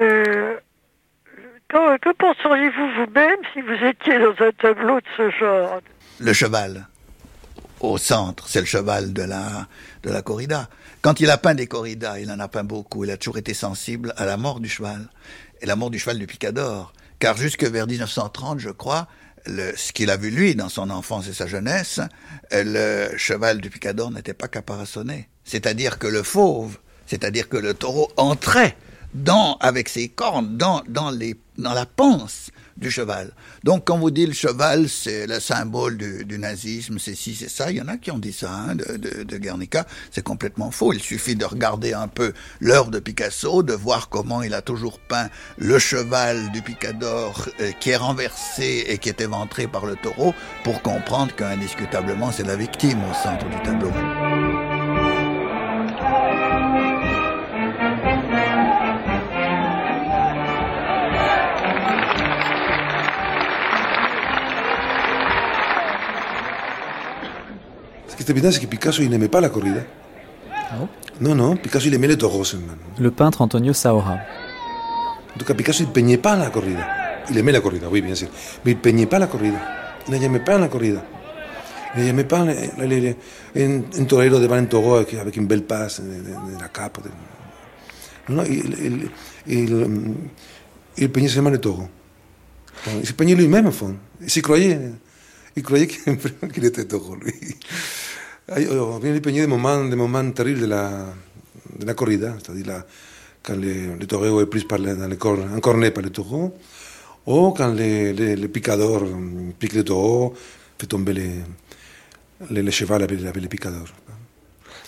[0.00, 0.56] Euh,
[1.68, 5.80] que penseriez-vous vous-même si vous étiez dans un tableau de ce genre
[6.18, 6.86] Le cheval.
[7.80, 9.66] Au centre, c'est le cheval de la,
[10.02, 10.68] de la corrida.
[11.02, 13.04] Quand il a peint des corridas, il en a peint beaucoup.
[13.04, 15.08] Il a toujours été sensible à la mort du cheval.
[15.60, 16.92] Et la mort du cheval du picador.
[17.18, 19.06] Car jusque vers 1930, je crois,
[19.46, 22.00] le, ce qu'il a vu lui dans son enfance et sa jeunesse,
[22.50, 25.28] le cheval du picador n'était pas caparaçonné.
[25.44, 28.76] C'est-à-dire que le fauve, c'est-à-dire que le taureau entrait
[29.14, 33.32] dans, avec ses cornes, dans, dans, les, dans la panse du cheval.
[33.62, 37.50] Donc, quand vous dites le cheval, c'est le symbole du, du nazisme, c'est ci, c'est
[37.50, 40.22] ça, il y en a qui ont dit ça hein, de, de, de, Guernica, c'est
[40.22, 40.92] complètement faux.
[40.92, 44.98] Il suffit de regarder un peu l'œuvre de Picasso, de voir comment il a toujours
[44.98, 49.96] peint le cheval du picador euh, qui est renversé et qui est éventré par le
[49.96, 53.90] taureau, pour comprendre qu'indiscutablement c'est la victime au centre du tableau.
[68.20, 69.80] Est évident, c'est que Picasso, il n'aimait pas la corrida.
[71.20, 72.44] Non, non, Picasso, il aimait les taureaux
[72.98, 74.18] Le peintre Antonio Saura.
[75.34, 76.86] En tout cas, Picasso, il peignait pas la corrida.
[77.30, 78.28] Il aimait la corrida, oui, bien sûr.
[78.64, 79.58] Mais il peignait pas la corrida.
[80.08, 81.04] Il n'aimait pas la corrida.
[81.96, 86.98] Il n'aimait pas un, torero devant un taureau avec une belle passe de, la cape.
[88.28, 89.08] Non, il,
[89.46, 89.88] il,
[90.96, 91.88] il, peignait seulement les taureaux.
[93.00, 93.96] Il se peignait lui-même, au fond.
[94.20, 94.78] Il s'y croyait.
[95.56, 97.34] Il croyait qu'il était taureau, lui.
[98.48, 101.06] On vient de peigner des moments, des moments terribles de la,
[101.78, 102.82] de la corrida, c'est-à-dire
[103.42, 106.56] quand le, le taureau est pris par le, dans le corps, encorné par le taureau,
[107.26, 109.04] ou quand le, le, le picador
[109.58, 110.34] pique le taureau,
[110.78, 111.30] fait tomber les,
[112.50, 113.86] les, les chevaux avec, avec le picador.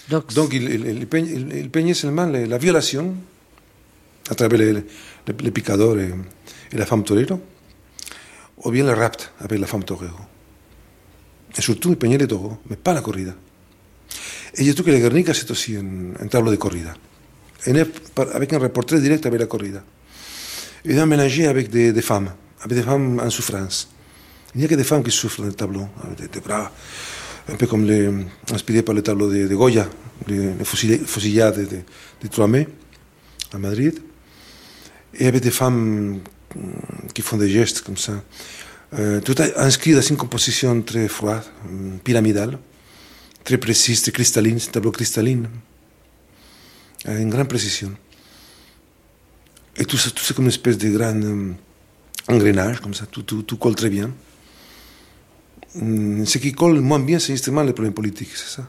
[0.09, 3.15] Donc, Donc il, il, il, peigne, il, peignait seulement la, la violation
[4.29, 4.83] à travers le, le,
[5.27, 6.11] le picador et,
[6.73, 7.41] et, la femme torero,
[8.65, 10.17] ou bien le rapt avec la femme torero.
[11.57, 13.35] Et surtout, il peignait les taureaux, mais pas la corrida.
[14.55, 16.95] Et je trouve que la Guernica, c'est aussi un, un tableau de corrida.
[18.35, 19.83] avec un reporter direct avec la corrida.
[20.85, 23.89] Et a mélangé avec des, des, femmes, avec des femmes en souffrance.
[24.55, 26.41] Il n'y a que des femmes qui souffrent dans le tableau, avec des,
[27.49, 28.11] un peu comme les,
[28.53, 29.89] inspiré par le tableau de, de Goya,
[30.27, 31.79] les, les de, de,
[32.23, 32.69] de Troamé,
[33.53, 33.99] à Madrid.
[35.15, 36.21] Et avec des femmes
[37.15, 38.13] qui font des gestes comme ça.
[38.99, 41.45] Euh, tout est inscrit dans une composition très froide,
[42.05, 42.59] pyramidale
[43.45, 45.49] très précise, très cristalline, c'est un tableau cristalline,
[47.05, 47.93] avec une grande précision.
[49.77, 51.53] Et tout, ça, tout c'est comme une espèce de grand euh,
[52.29, 54.11] engrenage, comme ça, tout, tout, tout, colle très bien.
[55.75, 58.69] Mm, ce qui colle moins bien, c'est justement les problèmes politiques, c'est ça.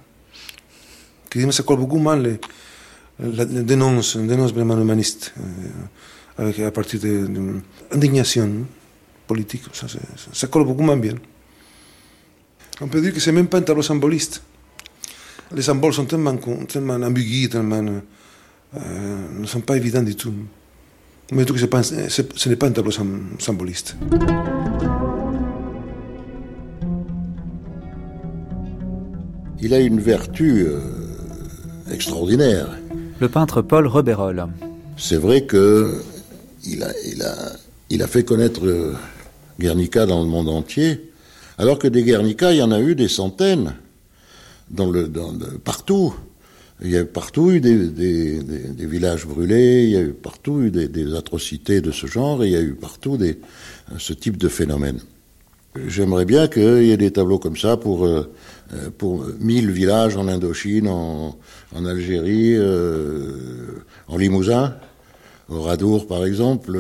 [1.30, 2.40] Qui ça colle beaucoup moins les,
[3.20, 8.64] la, la dénonce, une dénonce vraiment humaniste, euh, avec, à partir d'indignation de,
[9.28, 10.00] politique, ça, ça,
[10.32, 11.16] ça colle beaucoup moins bien.
[12.82, 14.42] On peut dire que c'est même pas un tableau symboliste
[15.54, 16.36] les symboles sont tellement,
[16.68, 17.84] tellement ambigus, tellement,
[18.76, 20.34] euh, ne sont pas évidents du tout.
[21.32, 22.92] Mais que ce n'est pas un tableau
[23.40, 23.96] symboliste.
[29.62, 30.80] Il a une vertu euh,
[31.92, 32.68] extraordinaire.
[33.20, 34.48] Le peintre Paul Roberol.
[34.98, 36.02] C'est vrai que
[36.66, 37.36] il a, il, a,
[37.90, 38.94] il a fait connaître euh,
[39.60, 41.12] Guernica dans le monde entier,
[41.58, 43.76] alors que des Guernica, il y en a eu des centaines
[44.70, 45.08] dans le,
[45.64, 46.14] partout.
[46.84, 50.72] Il y a partout eu des, des, villages brûlés, il y a eu partout eu
[50.72, 53.18] des, atrocités de ce genre, et il y a eu partout
[53.98, 55.00] ce type de phénomène.
[55.88, 58.32] J'aimerais bien qu'il y ait des tableaux comme ça pour, euh,
[58.98, 61.38] pour 1000 villages en Indochine, en,
[61.76, 64.76] en Algérie, euh, en Limousin,
[65.50, 66.80] Radour par exemple,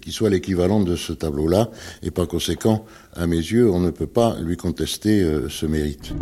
[0.00, 1.70] qui soit l'équivalent de ce tableau-là,
[2.02, 6.14] et par conséquent, à mes yeux, on ne peut pas lui contester ce mérite.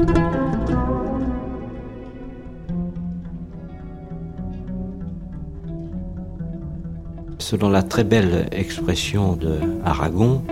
[7.39, 10.43] Selon la très belle expression de Aragon,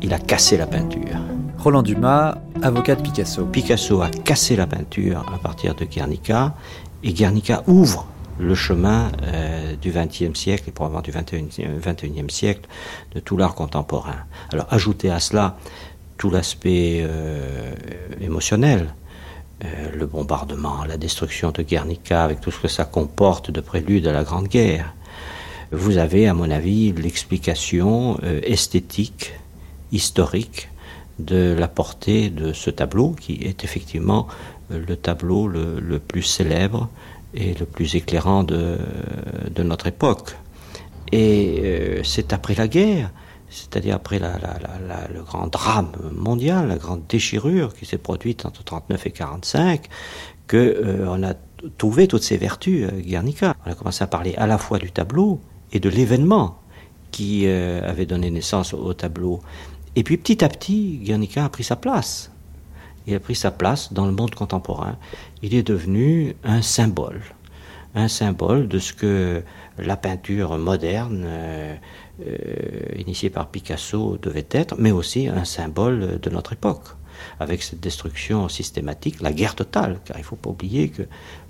[0.00, 1.18] il a cassé la peinture.
[1.58, 3.44] Roland Dumas, avocat de Picasso.
[3.44, 6.54] Picasso a cassé la peinture à partir de Guernica,
[7.02, 8.06] et Guernica ouvre
[8.40, 12.68] le chemin euh, du XXe siècle et probablement du XXIe siècle
[13.14, 14.16] de tout l'art contemporain.
[14.52, 15.56] Alors ajoutez à cela
[16.16, 17.72] tout l'aspect euh,
[18.20, 18.94] émotionnel,
[19.64, 24.06] euh, le bombardement, la destruction de Guernica avec tout ce que ça comporte de prélude
[24.06, 24.94] à la Grande Guerre.
[25.72, 29.34] Vous avez, à mon avis, l'explication esthétique
[29.92, 30.68] historique
[31.20, 34.26] de la portée de ce tableau, qui est effectivement
[34.72, 36.88] euh, le tableau le, plus célèbre
[37.34, 38.78] et le plus éclairant de,
[39.58, 40.36] notre époque.
[41.12, 43.10] Et euh, c'est après la guerre,
[43.48, 44.38] c'est-à-dire après la,
[45.12, 49.88] le grand drame mondial, la grande déchirure qui s'est produite entre 39 et 45,
[50.46, 51.34] que euh, on a
[51.78, 53.54] trouvé toutes ces vertus à Guernica.
[53.66, 55.40] On a commencé à parler à la fois du tableau
[55.72, 56.58] et de l'événement
[57.10, 59.40] qui avait donné naissance au tableau.
[59.96, 62.30] Et puis petit à petit, Guernica a pris sa place.
[63.06, 64.96] Il a pris sa place dans le monde contemporain.
[65.42, 67.22] Il est devenu un symbole.
[67.94, 69.42] Un symbole de ce que
[69.78, 71.74] la peinture moderne, euh,
[72.24, 76.84] euh, initiée par Picasso, devait être, mais aussi un symbole de notre époque.
[77.38, 81.02] Avec cette destruction systématique, la guerre totale, car il ne faut pas oublier que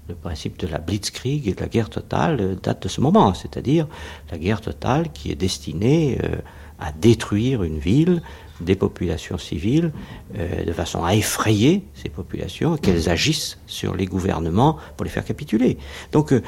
[0.09, 3.87] le principe de la blitzkrieg et de la guerre totale date de ce moment, c'est-à-dire
[4.31, 6.37] la guerre totale qui est destinée euh,
[6.81, 8.23] à détruire une ville,
[8.61, 9.93] des populations civiles,
[10.37, 15.25] euh, de façon à effrayer ces populations, qu'elles agissent sur les gouvernements pour les faire
[15.25, 15.79] capituler.
[16.13, 16.43] Donc euh,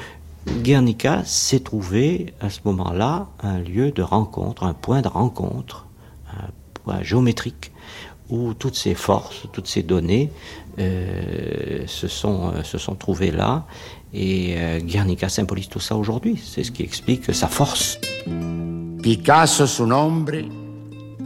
[0.61, 5.85] Guernica s'est trouvé à ce moment-là un lieu de rencontre, un point de rencontre,
[6.31, 7.71] un point géométrique
[8.29, 10.31] où toutes ces forces, toutes ces données
[10.79, 13.65] euh, se, sont, trouvées là.
[14.13, 16.39] Et Guernica symbolise tout ça aujourd'hui.
[16.43, 17.99] C'est ce qui explique sa force.
[19.01, 20.62] Picasso su nombre,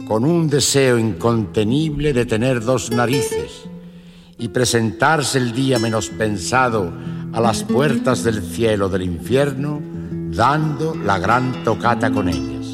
[0.08, 3.68] con un deseo incontenible de tener dos narices
[4.38, 6.90] y presentarse el día menos pensado
[7.34, 9.82] a las puertas del cielo del infierno,
[10.30, 12.72] dando la gran tocata con ellas.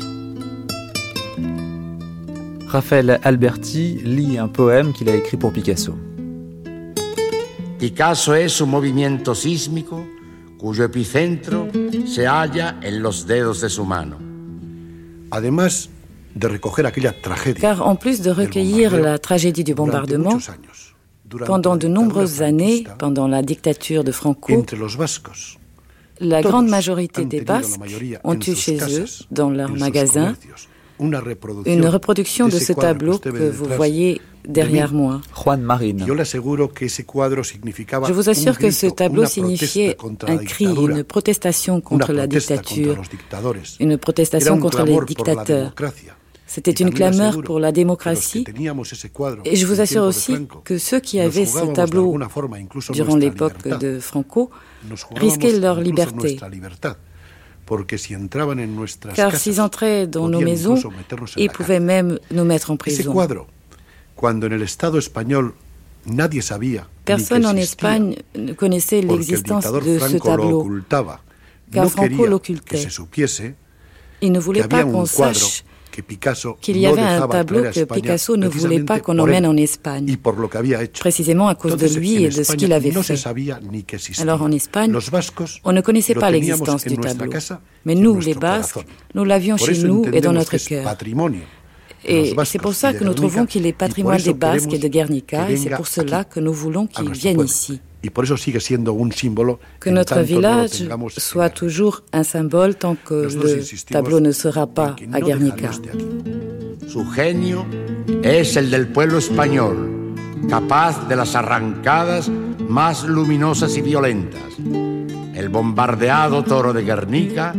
[2.71, 5.97] Raphaël Alberti lit un poème qu'il a écrit pour Picasso.
[7.79, 10.07] Picasso es un movimiento sísmico
[10.57, 11.69] cuyo epicentro
[12.07, 14.19] se halla en los dedos de su mano.
[15.31, 15.91] Además
[16.35, 17.61] de recoger aquella tragedia.
[17.61, 20.39] Car en plus de recueillir la tragédie du bombardement,
[21.47, 24.65] pendant de nombreuses années, pendant la dictature de Franco,
[26.21, 27.81] la grande majorité des Basques
[28.23, 30.35] ont eu chez eux, dans leurs magasins,
[31.01, 35.21] une reproduction de ce tableau que vous voyez derrière moi.
[35.35, 36.05] Juan Marine.
[36.07, 39.97] Je vous assure que ce tableau signifiait
[40.29, 43.03] un cri, une protestation contre la dictature,
[43.81, 45.73] une protestation contre les dictateurs.
[46.55, 48.45] C'était une clameur pour la démocratie.
[49.45, 52.17] Et je vous assure aussi que ceux qui avaient ce tableau
[52.93, 54.51] durant l'époque de Franco
[55.17, 56.39] risquaient leur liberté.
[59.17, 60.77] Car s'ils entraient dans nos maisons,
[61.37, 63.13] ils pouvaient même nous mettre en prison.
[67.05, 70.71] Personne en Espagne ne connaissait l'existence de ce tableau,
[71.73, 72.87] car Franco l'occultait.
[74.23, 75.65] Il ne voulait pas qu'on sache
[76.61, 80.17] qu'il y avait un tableau que Picasso ne voulait pas qu'on emmène en Espagne,
[81.01, 84.21] précisément à cause de lui et de ce qu'il avait fait.
[84.21, 84.95] Alors en Espagne,
[85.65, 87.33] on ne connaissait pas l'existence du tableau.
[87.85, 88.85] Mais nous, les Basques,
[89.15, 90.97] nous l'avions chez nous et dans notre cœur.
[92.07, 95.51] Et c'est pour ça que nous trouvons qu'il est patrimoine des Basques et de Guernica,
[95.51, 97.81] et c'est pour cela que nous voulons qu'il vienne ici.
[98.11, 105.21] Que notre village soit toujours un symbole tant que le tableau ne sera pas à
[105.21, 105.71] Guernica.
[106.87, 107.67] Su genio
[108.23, 110.15] es el del pueblo español,
[110.49, 112.31] capaz de las arrancadas
[112.69, 114.43] más luminosas y violentas.
[115.35, 117.55] El bombardeado toro de Guernica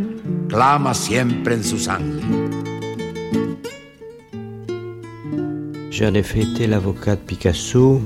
[0.48, 2.22] clama siempre en su sangre.
[5.98, 8.02] J'en ai été l'avocat de Picasso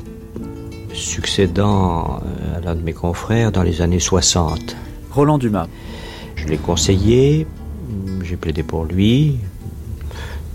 [0.93, 4.75] succédant euh, à l'un de mes confrères dans les années 60.
[5.11, 5.67] Roland Dumas.
[6.35, 7.45] Je l'ai conseillé,
[8.23, 9.39] j'ai plaidé pour lui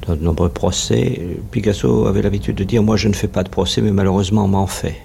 [0.07, 1.21] dans de nombreux procès.
[1.51, 4.49] Picasso avait l'habitude de dire Moi, je ne fais pas de procès, mais malheureusement, on
[4.49, 4.97] m'en fait.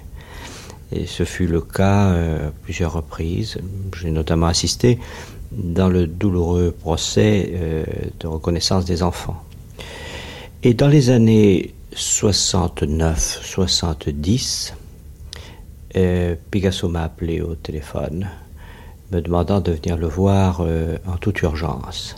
[0.92, 3.58] Et ce fut le cas euh, à plusieurs reprises.
[3.96, 4.98] J'ai notamment assisté
[5.52, 7.84] dans le douloureux procès euh,
[8.18, 9.42] de reconnaissance des enfants.
[10.62, 14.74] Et dans les années 69-70,
[15.96, 18.28] euh, Picasso m'a appelé au téléphone,
[19.10, 22.16] me demandant de venir le voir euh, en toute urgence.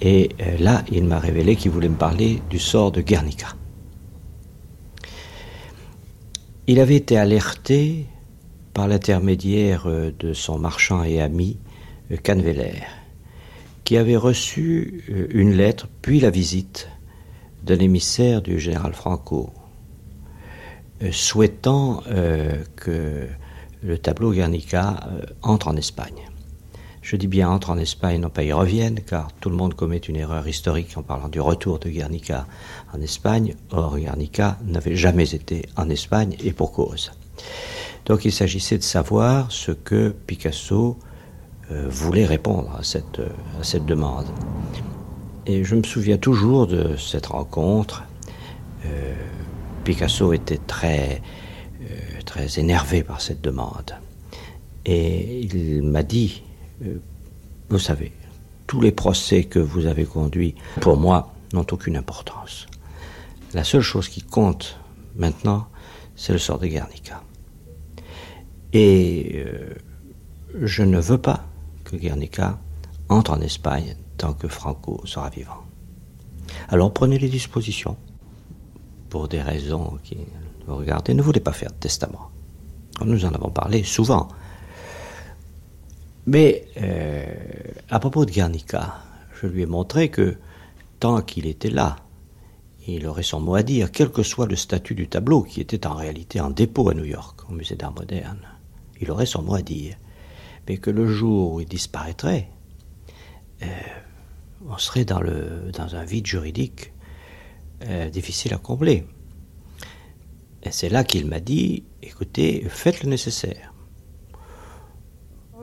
[0.00, 3.48] Et euh, là, il m'a révélé qu'il voulait me parler du sort de Guernica.
[6.66, 8.06] Il avait été alerté
[8.74, 11.56] par l'intermédiaire de son marchand et ami,
[12.22, 12.82] Canveller,
[13.84, 16.88] qui avait reçu une lettre, puis la visite
[17.64, 19.50] d'un émissaire du général Franco,
[21.12, 23.26] souhaitant euh, que
[23.82, 26.28] le tableau Guernica euh, entre en Espagne.
[27.00, 29.98] Je dis bien entre en Espagne, non pas y revienne, car tout le monde commet
[29.98, 32.46] une erreur historique en parlant du retour de Guernica
[32.92, 33.54] en Espagne.
[33.70, 37.12] Or, Guernica n'avait jamais été en Espagne, et pour cause.
[38.04, 40.98] Donc il s'agissait de savoir ce que Picasso
[41.70, 44.26] voulait répondre à cette demande.
[45.46, 48.04] Et je me souviens toujours de cette rencontre.
[49.88, 51.22] Picasso était très,
[51.80, 53.94] euh, très énervé par cette demande.
[54.84, 56.42] Et il m'a dit,
[56.84, 56.98] euh,
[57.70, 58.12] vous savez,
[58.66, 62.66] tous les procès que vous avez conduits, pour moi, n'ont aucune importance.
[63.54, 64.78] La seule chose qui compte
[65.16, 65.68] maintenant,
[66.16, 67.22] c'est le sort de Guernica.
[68.74, 69.74] Et euh,
[70.60, 71.46] je ne veux pas
[71.84, 72.58] que Guernica
[73.08, 75.64] entre en Espagne tant que Franco sera vivant.
[76.68, 77.96] Alors prenez les dispositions
[79.08, 80.18] pour des raisons qui,
[80.66, 82.30] vous regardez, ne voulait pas faire de testament.
[83.04, 84.28] Nous en avons parlé souvent.
[86.26, 87.24] Mais euh,
[87.88, 88.96] à propos de Guernica,
[89.40, 90.36] je lui ai montré que
[91.00, 91.96] tant qu'il était là,
[92.86, 95.86] il aurait son mot à dire, quel que soit le statut du tableau, qui était
[95.86, 98.40] en réalité en dépôt à New York, au musée d'art moderne.
[99.00, 99.96] Il aurait son mot à dire.
[100.68, 102.48] Mais que le jour où il disparaîtrait,
[103.62, 103.66] euh,
[104.68, 105.22] on serait dans
[105.94, 106.92] un vide juridique
[107.84, 109.06] euh, difficile à combler.
[110.62, 113.72] Et c'est là qu'il m'a dit, écoutez, faites le nécessaire.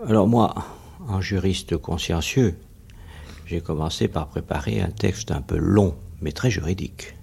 [0.08, 0.54] Alors moi,
[1.08, 2.58] en juriste consciencieux,
[3.46, 7.16] j'ai commencé par préparer un texte un peu long, mais très juridique,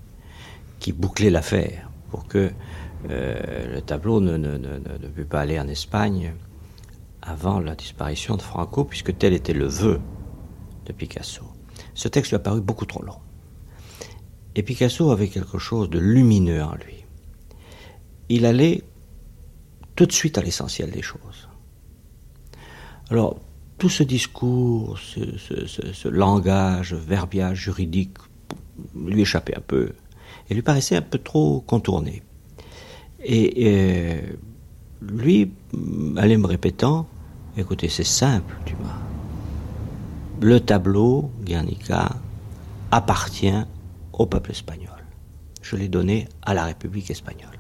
[0.79, 2.53] qui bouclait l'affaire pour que
[3.11, 6.35] euh, le tableau ne, ne, ne, ne pas aller en Espagne
[7.23, 10.01] avant la disparition de Franco, puisque tel était le vœu
[10.87, 11.45] de Picasso.
[11.95, 13.19] Ce texte lui a paru beaucoup trop long.
[14.55, 17.05] Et Picasso avait quelque chose de lumineux en lui.
[18.29, 18.83] Il allait
[19.97, 21.49] tout de suite à l'essentiel des choses.
[23.11, 23.41] Alors,
[23.79, 28.17] tout ce discours, ce, langage, verbiage juridique,
[28.95, 29.93] lui échappait un peu,
[30.49, 32.23] et lui paraissait un peu trop contourné.
[33.25, 34.21] Et,
[35.01, 35.51] lui
[36.17, 37.09] allait me répétant,
[37.57, 38.95] écoutez, c'est simple, tu vois.
[40.41, 42.17] Le tableau, Guernica,
[42.91, 43.65] appartient
[44.13, 45.05] au peuple espagnol.
[45.63, 47.59] Je l'ai donné à la République espagnole.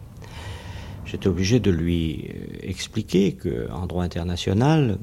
[1.06, 4.98] J'étais obligé de lui euh, expliquer qu'en droit international,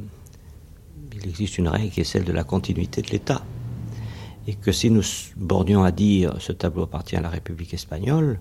[1.14, 3.44] il existe une règle qui est celle de la continuité de l'État.
[4.48, 5.04] Et que si nous
[5.38, 8.40] bordions à dire ce tableau appartient à la République espagnole,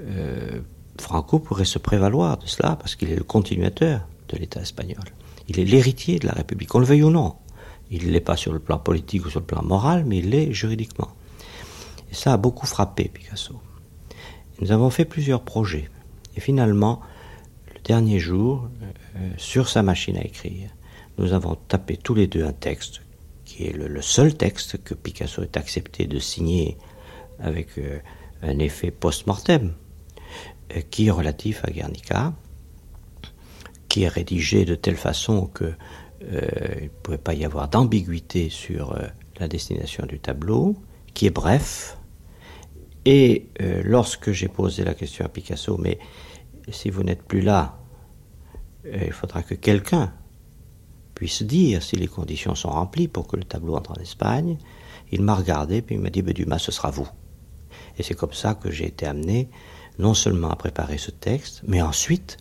[0.00, 0.60] euh,
[0.98, 5.04] Franco pourrait se prévaloir de cela parce qu'il est le continuateur de l'État espagnol.
[5.48, 7.34] Il est l'héritier de la République, qu'on le veuille ou non.
[7.90, 10.30] Il ne l'est pas sur le plan politique ou sur le plan moral, mais il
[10.30, 11.10] l'est juridiquement.
[12.14, 13.60] Et ça a beaucoup frappé Picasso.
[14.60, 15.90] Nous avons fait plusieurs projets.
[16.36, 17.00] Et finalement,
[17.74, 18.68] le dernier jour,
[19.16, 20.70] euh, sur sa machine à écrire,
[21.18, 23.00] nous avons tapé tous les deux un texte
[23.44, 26.78] qui est le, seul texte que Picasso ait accepté de signer
[27.40, 27.98] avec euh,
[28.42, 29.74] un effet post-mortem,
[30.76, 32.32] euh, qui est relatif à Guernica,
[33.88, 35.74] qui est rédigé de telle façon que
[36.20, 38.96] il ne pouvait pas y avoir d'ambiguïté sur
[39.38, 40.74] la destination du tableau,
[41.12, 41.98] qui est bref,
[43.04, 45.98] et euh, lorsque j'ai posé la question à Picasso, mais
[46.68, 47.78] si vous n'êtes plus là,
[48.84, 50.12] il faudra que quelqu'un
[51.14, 54.58] puisse dire si les conditions sont remplies pour que le tableau entre en Espagne.
[55.12, 57.08] Il m'a regardé, puis il m'a dit, ben, Dumas, ce sera vous.
[57.98, 59.48] Et c'est comme ça que j'ai été amené
[59.98, 62.36] non seulement à préparer ce texte, mais ensuite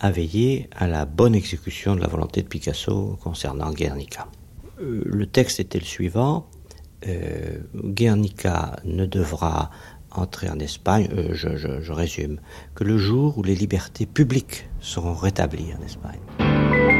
[0.00, 4.28] à veiller à la bonne exécution de la volonté de Picasso concernant Guernica.
[4.80, 6.46] Euh, le texte était le suivant.
[7.06, 9.70] Euh, Guernica ne devra
[10.10, 12.40] entrer en Espagne, euh, je, je résume,
[12.74, 16.99] que le jour où les libertés publiques seront rétablies en Espagne.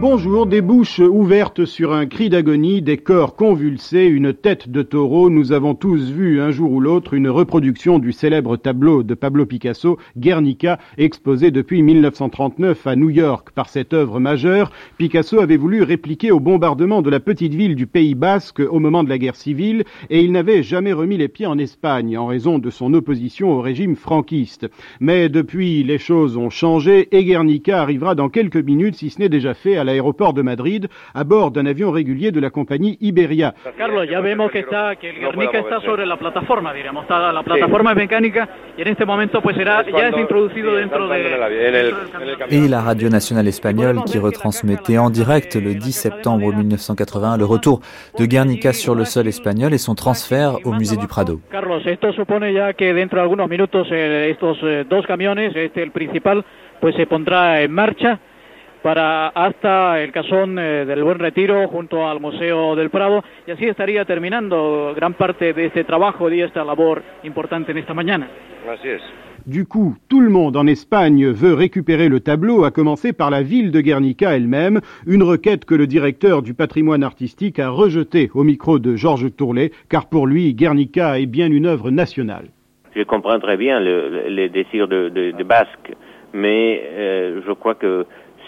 [0.00, 5.28] Bonjour, des bouches ouvertes sur un cri d'agonie, des corps convulsés, une tête de taureau.
[5.28, 9.44] Nous avons tous vu un jour ou l'autre une reproduction du célèbre tableau de Pablo
[9.44, 13.48] Picasso, Guernica, exposé depuis 1939 à New York.
[13.52, 17.88] Par cette œuvre majeure, Picasso avait voulu répliquer au bombardement de la petite ville du
[17.88, 21.46] Pays Basque au moment de la guerre civile et il n'avait jamais remis les pieds
[21.46, 24.70] en Espagne en raison de son opposition au régime franquiste.
[25.00, 29.28] Mais depuis, les choses ont changé et Guernica arrivera dans quelques minutes, si ce n'est
[29.28, 33.54] déjà fait, à l'aéroport de Madrid à bord d'un avion régulier de la compagnie Iberia.
[33.76, 37.42] Carlos, ya vemos que, está, que el Guernica está sobre la plataforma, diríamos, está, la
[37.42, 41.18] plataforma mecánica y en este momento pues será, ya es introducido dentro de...
[42.50, 47.80] Et la radio nationale espagnole qui retransmettait en direct le 10 septembre 1981 le retour
[48.18, 51.40] de Guernica sur le sol espagnol et son transfert au musée du Prado.
[51.50, 55.82] Carlos, esto supone ya que dentro de algunos minutos eh, estos eh, dos camiones, este
[55.82, 56.44] el principal,
[56.80, 58.20] pues se pondrá en marcha
[58.82, 63.66] para hasta el casón eh, del Buen Retiro junto al Museo del Prado y así
[63.66, 68.28] estaría terminando gran parte de este trabajo y esta labor importante en esta mañana.
[68.68, 69.02] Así es.
[69.46, 73.42] Du coup, tout le monde en Espagne veut récupérer le tableau, à commencer par la
[73.42, 78.42] ville de Guernica elle-même, une requête que le directeur du patrimoine artistique a rejetée au
[78.44, 82.48] micro de Georges Tourlet, car pour lui, Guernica est bien une œuvre nationale.
[82.94, 85.94] Je comprends très bien le, les désirs de, de, de Basque,
[86.34, 88.04] mais euh, je crois que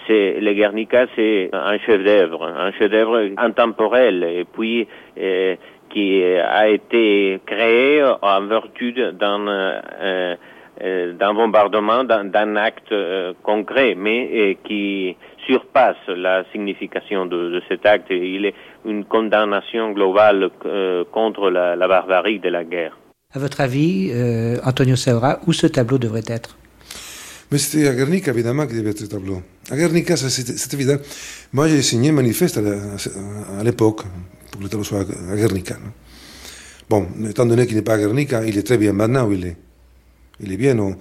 [0.06, 4.86] c'est le Guernica, c'est un chef-d'œuvre, un chef-d'œuvre intemporel et puis
[5.18, 5.56] euh,
[5.90, 10.36] qui a été créé en vertu d'un euh,
[10.82, 12.94] euh, d'un bombardement, d'un acte
[13.42, 18.06] concret, mais qui surpasse la signification de, cet acte.
[18.10, 18.54] Il est
[18.86, 20.48] une condamnation globale
[21.12, 22.96] contre la, la, barbarie de la guerre.
[23.34, 24.10] À votre avis,
[24.64, 26.56] Antonio Saura, où ce tableau devrait être?
[27.58, 29.42] C'était à Guernica, devait être le tableau.
[29.70, 30.14] À Guernica,
[30.72, 30.96] évident.
[31.52, 34.04] Moi, j'ai signé un manifeste à l'époque
[34.50, 35.74] pour que le tableau soit à Guernica.
[35.74, 35.90] Non
[36.90, 39.56] bon, étant donné qu'il n'est pas à Guernica, il est très bien maintenant il est.
[40.42, 40.94] Il est bien au,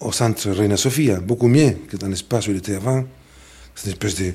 [0.00, 3.04] au centre Reina Sofia, beaucoup mieux que dans l'espace où il était avant.
[3.74, 4.32] C'est une espèce de,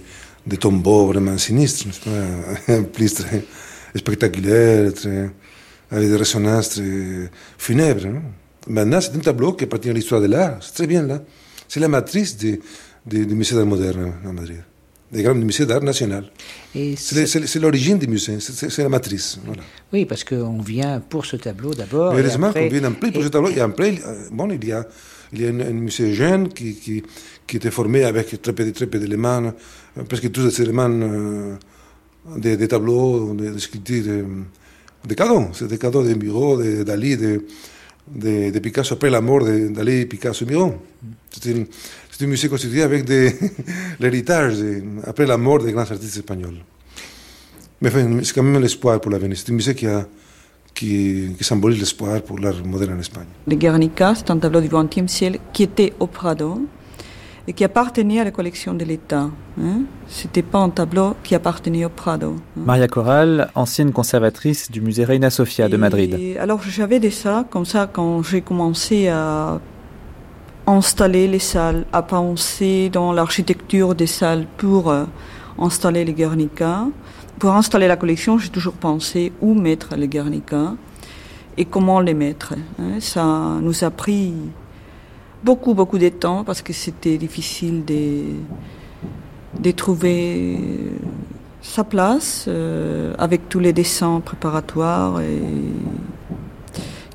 [0.48, 1.86] de tombeau vraiment sinistre,
[2.94, 3.44] plus très
[3.96, 5.30] spectaculaire, très,
[5.92, 8.08] avec des résonances très funèbres.
[8.08, 8.22] Non
[8.68, 10.58] Maintenant, c'est un tableau qui appartient à l'histoire de l'art.
[10.62, 11.22] C'est très bien là.
[11.72, 12.60] C'est la matrice du
[13.34, 14.62] musée d'art moderne à Madrid,
[15.10, 16.30] des grands musées d'art national.
[16.98, 19.40] C'est l'origine du musée, c'est la matrice.
[19.46, 19.64] Voilà.
[19.94, 22.12] Oui, parce qu'on vient pour ce tableau d'abord.
[22.14, 22.68] Heureusement après...
[22.68, 23.52] qu'on vient en plus pour ce tableau.
[23.52, 24.02] Et après,
[24.34, 24.86] bon, il y a,
[25.32, 27.04] il y a un, un musée jeune qui, qui,
[27.48, 29.54] qui, était formé avec très peu, très peu d'éléments,
[30.10, 31.56] presque tous des éléments euh,
[32.36, 34.26] des, des, tableaux, des, des sculptures, des,
[35.08, 35.48] des cadeaux.
[35.54, 37.46] C'est des cadeaux des bureaux, de Dali, de,
[38.08, 40.76] de, de, Picasso après la mort Dali, Picasso et Miró.
[41.32, 43.10] C'est un musée constitué avec
[44.00, 44.56] l'héritage
[45.04, 46.60] après la mort des grands artistes espagnols.
[47.82, 49.38] Mais enfin, c'est quand même l'espoir pour l'avenir.
[49.38, 50.06] C'est un musée qui, a,
[50.74, 53.26] qui, qui symbolise l'espoir pour l'art moderne en Espagne.
[53.48, 56.62] Le Guernica, c'est un tableau du XXe siècle qui était au Prado
[57.48, 59.30] et qui appartenait à la collection de l'État.
[59.60, 59.82] Hein?
[60.08, 62.36] C'était pas un tableau qui appartenait au Prado.
[62.38, 62.62] Hein?
[62.66, 66.38] Maria Corral, ancienne conservatrice du musée Reina Sofia de Madrid.
[66.40, 69.60] Alors j'avais des ça, comme ça, quand j'ai commencé à
[70.68, 75.06] installer les salles, à penser dans l'architecture des salles pour euh,
[75.58, 76.86] installer les Guernica.
[77.40, 80.76] Pour installer la collection, j'ai toujours pensé où mettre les Guernica
[81.58, 82.54] et comment les mettre.
[82.80, 83.00] Hein.
[83.00, 83.24] Ça
[83.62, 84.34] nous a pris
[85.44, 90.58] beaucoup, beaucoup de temps parce que c'était difficile de, trouver
[91.62, 95.20] sa place euh, avec tous les dessins préparatoires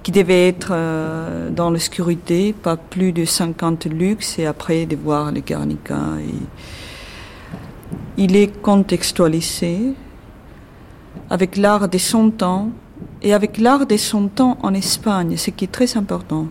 [0.07, 5.33] qui devait être euh, dans l'obscurité, pas plus de 50 luxe, et après de voir
[5.33, 5.99] les Guernica.
[8.17, 9.95] il est contextualisé
[11.29, 12.71] avec l'art de son temps
[13.21, 16.47] et avec l'art de son temps en Espagne, ce qui est très important.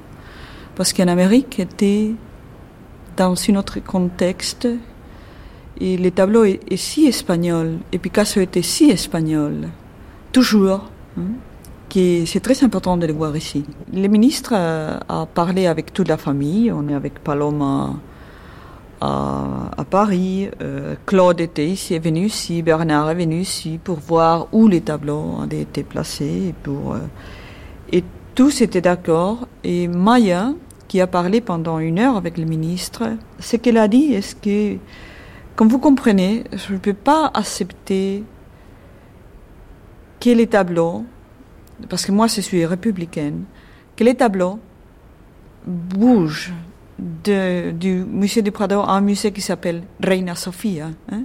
[0.75, 2.11] Parce qu'en Amérique, était
[3.17, 4.67] dans un autre contexte,
[5.79, 9.69] et le tableau est, si espagnol, et Picasso était si espagnol,
[10.31, 10.89] toujours.
[11.17, 11.23] Hein
[12.25, 13.63] c'est très important de le voir ici.
[13.93, 17.93] Le ministre a, parlé avec toute la famille, on est avec Paloma
[18.99, 20.49] à, Paris.
[20.61, 24.81] Euh, Claude était ici, est venu ici, Bernard est venu ici pour voir où les
[24.81, 26.49] tableaux avaient été placés.
[26.49, 26.99] Et, pour, euh,
[27.91, 28.03] et
[28.33, 29.47] tous étaient d'accord.
[29.63, 30.53] Et Maya,
[30.87, 34.77] qui a parlé pendant une heure avec le ministre, ce qu'elle a dit est que,
[35.55, 38.23] comme vous comprenez, je ne peux pas accepter
[40.19, 41.05] que les tableaux,
[41.89, 43.45] parce que moi je suis républicaine,
[43.95, 44.59] que les tableaux
[45.65, 46.53] bougent
[46.97, 50.89] du musée du Prado à un musée qui s'appelle Reina Sofia.
[51.11, 51.23] Hein.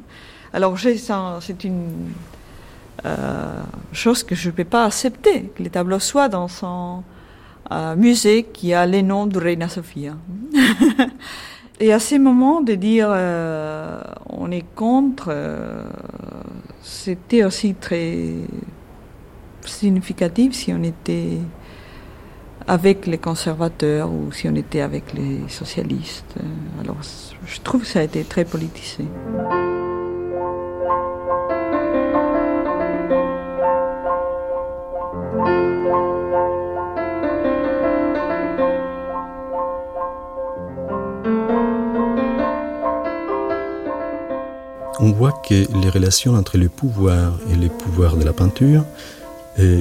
[0.53, 2.13] Alors c'est une
[3.05, 7.03] euh, chose que je ne peux pas accepter, que les tableaux soient dans son
[7.73, 10.15] euh, musée qui a les noms de Reina Sofia.
[11.81, 15.35] Et à ces moments de dire euh, on est contre,
[16.83, 18.35] c'était aussi très
[19.65, 21.39] significatif si on était
[22.67, 26.35] avec les conservateurs ou si on était avec les socialistes.
[26.81, 26.99] Alors
[27.47, 29.05] je trouve que ça a été très politisé.
[45.03, 48.85] On voit que les relations entre le pouvoir et les pouvoirs de la peinture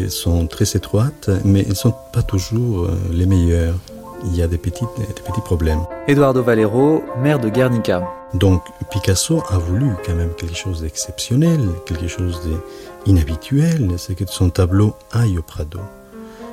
[0.10, 3.76] sont très étroites, mais elles ne sont pas toujours euh, les meilleures.
[4.26, 5.80] Il y a des petits, des petits problèmes.
[6.08, 8.04] Eduardo Valero, maire de Guernica.
[8.34, 8.62] Donc
[8.92, 12.42] Picasso a voulu quand même quelque chose d'exceptionnel, quelque chose
[13.06, 15.80] d'inhabituel, c'est que son tableau aille au Prado.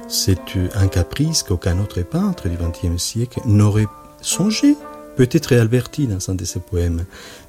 [0.09, 0.39] C'est
[0.75, 3.89] un caprice qu'aucun autre peintre du XXe siècle n'aurait
[4.21, 4.77] songé.
[5.17, 7.05] Peut-être Alberti dans un de ses poèmes.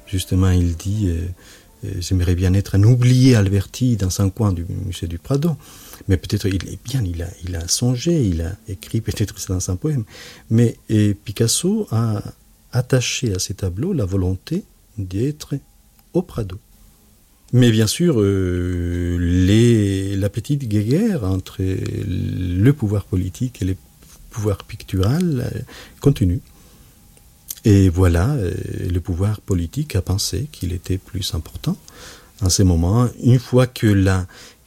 [0.06, 1.28] Justement, il dit euh,
[2.00, 5.56] J'aimerais bien être un oublié Alberti dans un coin du musée du Prado.
[6.08, 9.48] Mais peut-être il est bien, il a, il a songé, il a écrit peut-être c'est
[9.48, 10.04] dans un poème.
[10.50, 10.76] Mais
[11.24, 12.22] Picasso a
[12.72, 14.64] attaché à ses tableaux la volonté
[14.96, 15.54] d'être
[16.14, 16.58] au Prado.
[17.52, 19.16] Mais bien sûr, euh,
[20.16, 23.76] la petite guerre entre le pouvoir politique et le
[24.30, 25.60] pouvoir pictural euh,
[26.00, 26.40] continue.
[27.68, 28.50] Et voilà, euh,
[28.90, 31.76] le pouvoir politique a pensé qu'il était plus important
[32.40, 33.92] en ces moments, une fois que,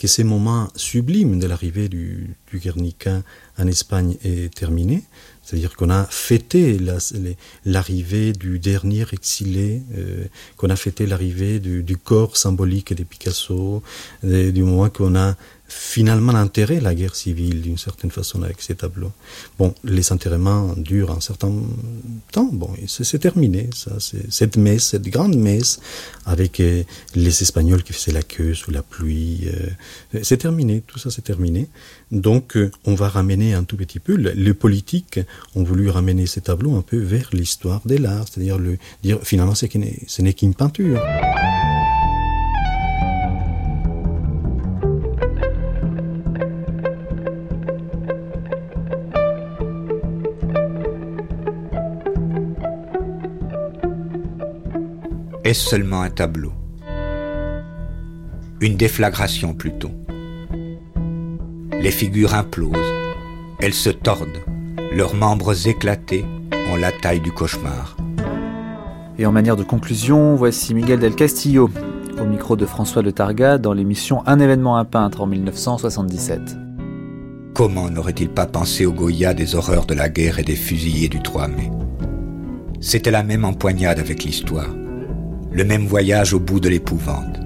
[0.04, 3.24] ces moments sublimes de l'arrivée du, Guernica
[3.58, 5.04] en Espagne est terminé,
[5.42, 6.78] c'est-à-dire qu'on a fêté
[7.66, 10.26] l'arrivée du dernier exilé, euh,
[10.58, 13.82] qu'on a fêté l'arrivée du, corps symbolique de Picasso,
[14.22, 15.36] du moment qu'on a
[15.74, 19.12] finalement enterré la guerre civile d'une certaine façon avec ces tableaux.
[19.58, 21.54] Bon, les enterrements durent un certain
[22.32, 22.50] temps.
[22.52, 23.92] Bon, c'est terminé, ça.
[24.30, 25.80] Cette messe, cette grande messe,
[26.26, 26.84] avec euh,
[27.16, 29.48] les Espagnols qui faisaient la queue sous la pluie,
[30.14, 30.84] euh, c'est terminé.
[30.86, 31.70] Tout ça, c'est terminé.
[32.12, 34.16] Donc, euh, on va ramener un tout petit peu.
[34.16, 35.22] Les politiques
[35.56, 38.60] ont voulu ramener ces tableaux un peu vers l'histoire de l'art, c'est-à-dire
[39.04, 41.02] dire finalement, ce n'est qu'une peinture.
[55.44, 56.54] Est-ce seulement un tableau
[58.60, 59.90] Une déflagration plutôt.
[61.82, 62.78] Les figures implosent,
[63.60, 64.28] elles se tordent,
[64.96, 66.26] leurs membres éclatés
[66.72, 67.98] ont la taille du cauchemar.
[69.18, 71.72] Et en manière de conclusion, voici Miguel del Castillo,
[72.22, 76.40] au micro de François Le Targa dans l'émission Un événement à peintre en 1977.
[77.56, 81.20] Comment n'aurait-il pas pensé au Goya des horreurs de la guerre et des fusillés du
[81.20, 81.72] 3 mai?
[82.80, 84.70] C'était la même empoignade avec l'histoire
[85.54, 87.40] le même voyage au bout de l'épouvante.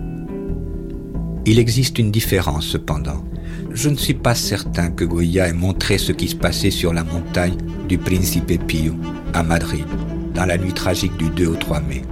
[1.45, 3.23] Il existe une différence cependant.
[3.71, 7.03] Je ne suis pas certain que Goya ait montré ce qui se passait sur la
[7.03, 8.93] montagne du Principe Pio,
[9.33, 9.85] à Madrid,
[10.33, 12.03] dans la nuit tragique du 2 au 3 mai.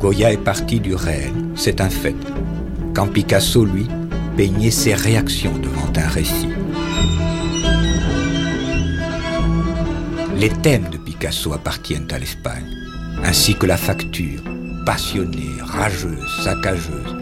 [0.00, 2.16] Goya est parti du réel, c'est un fait,
[2.94, 3.86] quand Picasso, lui,
[4.36, 6.48] peignait ses réactions devant un récit.
[10.36, 12.66] Les thèmes de Picasso appartiennent à l'Espagne,
[13.22, 14.42] ainsi que la facture,
[14.84, 17.16] passionnée, rageuse, saccageuse.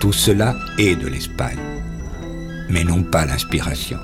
[0.00, 1.58] Tout cela est de l'Espagne,
[2.68, 3.98] mais non pas l'inspiration.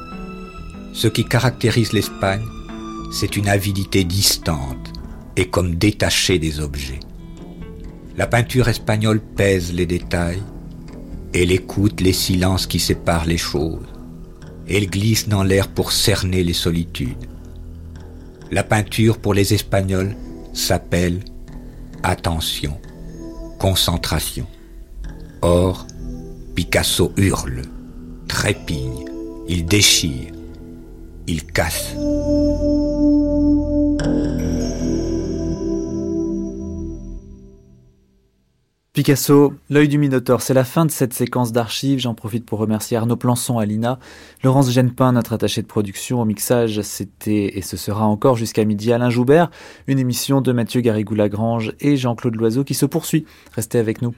[0.93, 2.45] Ce qui caractérise l'Espagne,
[3.13, 4.93] c'est une avidité distante
[5.37, 7.01] et comme détachée des objets.
[8.17, 10.43] La peinture espagnole pèse les détails,
[11.33, 13.87] elle écoute les silences qui séparent les choses,
[14.69, 17.29] elle glisse dans l'air pour cerner les solitudes.
[18.51, 20.17] La peinture pour les Espagnols
[20.53, 21.21] s'appelle
[22.03, 22.78] attention,
[23.59, 24.46] concentration.
[25.42, 25.86] Or,
[26.55, 27.62] Picasso hurle,
[28.26, 29.05] trépigne,
[29.49, 30.32] il déchire,
[31.26, 31.94] il casse.
[38.99, 42.01] Picasso, l'œil du Minotaure, c'est la fin de cette séquence d'archives.
[42.01, 44.01] J'en profite pour remercier Arnaud Plançon, Alina,
[44.42, 46.20] Laurence Genepin, notre attaché de production.
[46.20, 49.53] Au mixage, c'était et ce sera encore jusqu'à midi Alain Joubert,
[49.86, 53.24] une émission de Mathieu Garrigou-Lagrange et Jean-Claude Loiseau qui se poursuit.
[53.55, 54.16] Restez avec nous.